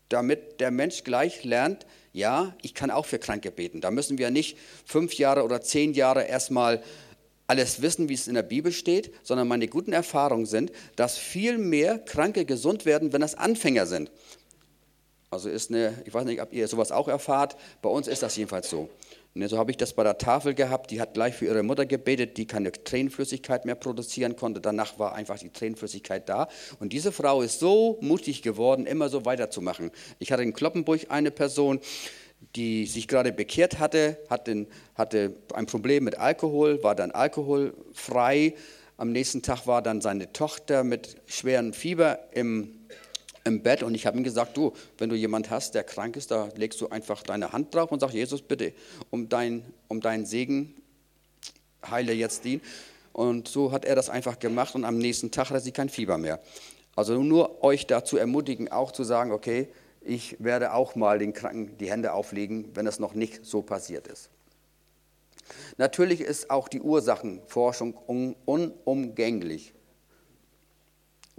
damit 0.10 0.60
der 0.60 0.69
Mensch 0.69 1.06
gleich 1.06 1.45
lernt, 1.45 1.86
Ja, 2.12 2.53
ich 2.62 2.73
kann 2.73 2.91
auch 2.91 3.06
für 3.06 3.19
Kranke 3.19 3.51
beten. 3.51 3.79
Da 3.79 3.89
müssen 3.89 4.17
wir 4.17 4.32
nicht 4.32 4.58
fünf 4.86 5.13
Jahre 5.13 5.45
oder 5.45 5.62
zehn 5.62 5.93
Jahre 5.93 6.25
erstmal 6.25 6.84
alles 7.47 7.82
wissen, 7.82 8.10
wie 8.10 8.15
es 8.15 8.27
in 8.27 8.34
der 8.34 8.43
Bibel 8.43 8.73
steht, 8.73 9.13
sondern 9.23 9.47
meine 9.47 9.69
guten 9.69 9.93
Erfahrungen 9.93 10.45
sind, 10.45 10.73
dass 10.97 11.17
viel 11.17 11.58
mehr 11.58 11.97
Kranke 11.97 12.43
gesund 12.43 12.86
werden, 12.86 13.13
wenn 13.13 13.21
das 13.21 13.36
Anfänger 13.36 13.86
sind. 13.86 14.12
Also 15.29 15.47
ist 15.47 15.71
eine, 15.71 16.03
ich 16.03 16.13
weiß 16.13 16.25
nicht, 16.25 16.41
ob 16.41 16.51
ihr 16.51 16.67
sowas 16.67 16.91
auch 16.91 17.08
erfahrt, 17.08 17.56
bei 17.82 17.89
uns 17.89 18.10
ist 18.10 18.21
das 18.21 18.36
jedenfalls 18.36 18.69
so. 18.69 18.89
Und 19.36 19.48
so 19.48 19.58
habe 19.58 19.72
ich 19.72 19.78
das 19.78 19.93
bei 19.93 20.04
der 20.04 20.19
Tafel 20.19 20.54
gehabt, 20.54 20.91
die 20.91 21.02
hat 21.02 21.15
gleich 21.15 21.34
für 21.34 21.46
ihre 21.46 21.63
Mutter 21.63 21.88
gebetet, 21.88 22.38
die 22.38 22.46
keine 22.46 22.72
Tränenflüssigkeit 22.72 23.65
mehr 23.65 23.74
produzieren 23.76 24.36
konnte. 24.36 24.62
Danach 24.62 25.00
war 25.00 25.15
einfach 25.15 25.39
die 25.39 25.50
Tränenflüssigkeit 25.50 26.30
da. 26.30 26.48
Und 26.80 26.93
diese 26.93 27.12
Frau 27.12 27.41
ist 27.41 27.60
so 27.60 27.98
mutig 28.02 28.43
geworden, 28.43 28.86
immer 28.86 29.10
so 29.10 29.26
weiterzumachen. 29.26 29.89
Ich 30.19 30.32
hatte 30.32 30.43
in 30.43 30.54
Kloppenburg 30.54 31.08
eine 31.10 31.32
Person, 31.32 31.80
die 32.56 32.86
sich 32.86 33.08
gerade 33.08 33.32
bekehrt 33.32 33.80
hatte, 33.80 34.19
hatte, 34.30 34.67
hatte 34.93 35.36
ein 35.54 35.65
Problem 35.65 36.04
mit 36.04 36.19
Alkohol, 36.19 36.84
war 36.84 36.93
dann 36.93 37.10
alkoholfrei. 37.10 38.54
Am 38.98 39.12
nächsten 39.12 39.41
Tag 39.41 39.65
war 39.65 39.82
dann 39.82 40.02
seine 40.02 40.32
Tochter 40.32 40.84
mit 40.84 41.17
schwerem 41.26 41.74
Fieber 41.74 42.19
im 42.34 42.69
im 43.43 43.62
Bett 43.62 43.84
und 43.84 43.93
ich 43.95 44.06
habe 44.06 44.17
ihm 44.17 44.23
gesagt, 44.23 44.56
du, 44.56 44.73
wenn 44.97 45.10
du 45.10 45.15
jemand 45.15 45.49
hast, 45.49 45.75
der 45.75 45.84
krank 45.84 46.15
ist, 46.15 46.32
da 46.32 46.49
legst 46.56 46.79
du 46.79 46.89
einfach 46.89 47.23
deine 47.23 47.51
Hand 47.51 47.75
drauf 47.75 47.91
und 47.91 47.99
sagst, 47.99 48.15
Jesus, 48.15 48.41
bitte, 48.41 48.73
um, 49.10 49.27
dein, 49.29 49.65
um 49.88 49.99
deinen 49.99 50.25
Segen 50.25 50.75
heile 51.89 52.13
jetzt 52.13 52.45
ihn. 52.45 52.62
Und 53.12 53.47
so 53.47 53.71
hat 53.71 53.86
er 53.86 53.95
das 53.95 54.10
einfach 54.10 54.39
gemacht 54.39 54.75
und 54.75 54.86
am 54.86 54.97
nächsten 54.97 55.29
Tag 55.29 55.49
hat 55.49 55.62
sie 55.62 55.71
kein 55.71 55.89
Fieber 55.89 56.17
mehr. 56.17 56.39
Also 56.95 57.21
nur 57.21 57.63
euch 57.63 57.86
dazu 57.86 58.17
ermutigen, 58.17 58.71
auch 58.71 58.91
zu 58.91 59.03
sagen, 59.03 59.32
okay, 59.32 59.67
ich 60.01 60.38
werde 60.39 60.73
auch 60.73 60.95
mal 60.95 61.19
den 61.19 61.34
Kranken 61.34 61.77
die 61.77 61.89
Hände 61.89 62.13
auflegen, 62.13 62.69
wenn 62.75 62.88
es 62.88 62.99
noch 62.99 63.13
nicht 63.13 63.45
so 63.45 63.62
passiert 63.62 64.08
ist. 64.08 64.29
Natürlich 65.77 66.21
ist 66.21 66.49
auch 66.49 66.67
die 66.67 66.82
Ursachenforschung 66.82 67.93
unumgänglich. 68.45 69.73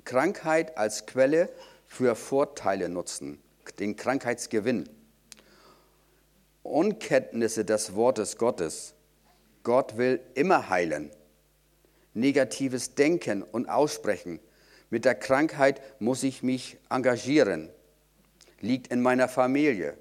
Krankheit 0.05 0.77
als 0.77 1.07
Quelle 1.07 1.49
für 1.95 2.17
Vorteile 2.17 2.89
nutzen, 2.89 3.41
den 3.79 3.95
Krankheitsgewinn. 3.95 4.89
Unkenntnisse 6.65 7.65
des 7.65 7.95
Wortes 7.95 8.37
Gottes. 8.37 8.95
Gott 9.63 9.97
will 9.97 10.21
immer 10.35 10.69
heilen. 10.69 11.11
Negatives 12.13 12.97
Denken 12.97 13.43
und 13.43 13.69
Aussprechen. 13.69 14.41
Mit 14.91 15.05
der 15.05 15.15
Krankheit 15.15 15.81
muss 16.01 16.25
ich 16.25 16.43
mich 16.43 16.79
engagieren. 16.91 17.71
Liegt 18.61 18.89
in 18.89 19.01
meiner 19.01 19.29
Familie. 19.29 19.97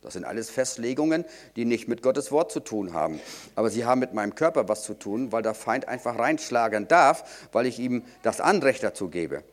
Das 0.00 0.14
sind 0.14 0.24
alles 0.24 0.48
Festlegungen, 0.48 1.26
die 1.56 1.66
nicht 1.66 1.88
mit 1.88 2.00
Gottes 2.00 2.32
Wort 2.32 2.52
zu 2.52 2.60
tun 2.60 2.94
haben. 2.94 3.20
Aber 3.54 3.68
sie 3.68 3.84
haben 3.84 4.00
mit 4.00 4.14
meinem 4.14 4.34
Körper 4.34 4.68
was 4.68 4.82
zu 4.82 4.94
tun, 4.94 5.30
weil 5.30 5.42
der 5.42 5.54
Feind 5.54 5.88
einfach 5.88 6.18
reinschlagen 6.18 6.88
darf, 6.88 7.48
weil 7.52 7.66
ich 7.66 7.78
ihm 7.78 8.02
das 8.22 8.40
Anrecht 8.40 8.82
dazu 8.82 9.08
gebe. 9.08 9.44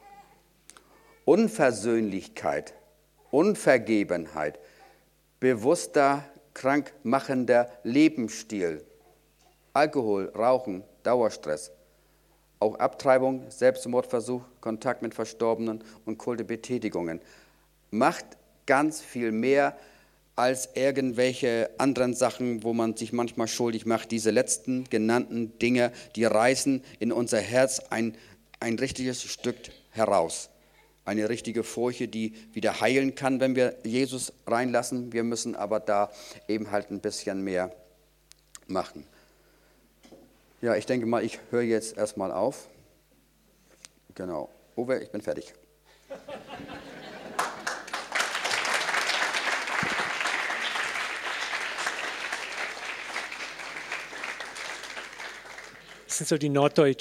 Unversöhnlichkeit, 1.26 2.74
Unvergebenheit, 3.30 4.60
bewusster, 5.40 6.24
krankmachender 6.54 7.70
Lebensstil, 7.84 8.84
Alkohol, 9.74 10.32
Rauchen, 10.36 10.84
Dauerstress, 11.04 11.72
auch 12.60 12.76
Abtreibung, 12.76 13.50
Selbstmordversuch, 13.50 14.44
Kontakt 14.62 15.02
mit 15.02 15.14
Verstorbenen 15.14 15.84
und 16.06 16.18
Kultebetätigungen. 16.18 17.22
Macht 17.90 18.26
ganz 18.66 19.02
viel 19.02 19.32
mehr 19.32 19.78
als 20.36 20.70
irgendwelche 20.76 21.70
anderen 21.78 22.14
Sachen, 22.14 22.64
wo 22.64 22.74
man 22.74 22.96
sich 22.96 23.14
manchmal 23.14 23.48
schuldig 23.48 23.86
macht. 23.86 24.12
Diese 24.12 24.32
letzten 24.32 24.90
genannten 24.90 25.58
Dinge, 25.60 25.92
die 26.16 26.26
reißen 26.26 26.84
in 27.00 27.12
unser 27.12 27.40
Herz 27.40 27.80
ein, 27.90 28.16
ein 28.60 28.78
richtiges 28.78 29.24
Stück 29.24 29.58
heraus 29.90 30.51
eine 31.06 31.30
richtige 31.30 31.64
Furche, 31.64 32.08
die 32.08 32.34
wieder 32.54 32.80
heilen 32.82 33.16
kann, 33.16 33.40
wenn 33.40 33.56
wir 33.56 33.76
Jesus 33.84 34.34
reinlassen. 34.46 35.14
Wir 35.14 35.24
müssen 35.24 35.56
aber 35.56 35.80
da 35.80 36.12
eben 36.48 36.72
halt 36.72 36.92
ein 36.92 37.00
bisschen 37.00 37.44
mehr 37.44 37.74
machen. 38.68 39.06
Ja, 40.62 40.76
ich 40.76 40.86
denke 40.86 41.08
mal, 41.08 41.24
ich 41.24 41.40
höre 41.50 41.64
jetzt 41.64 41.98
erstmal 41.98 42.32
auf. 42.32 42.68
Genau. 44.14 44.50
Uwe, 44.76 45.00
ich 45.00 45.10
bin 45.10 45.22
fertig. 45.22 45.54
Das 56.08 56.18
sind 56.18 56.28
so 56.28 56.38
die 56.38 56.50
Norddeutschen. 56.50 57.00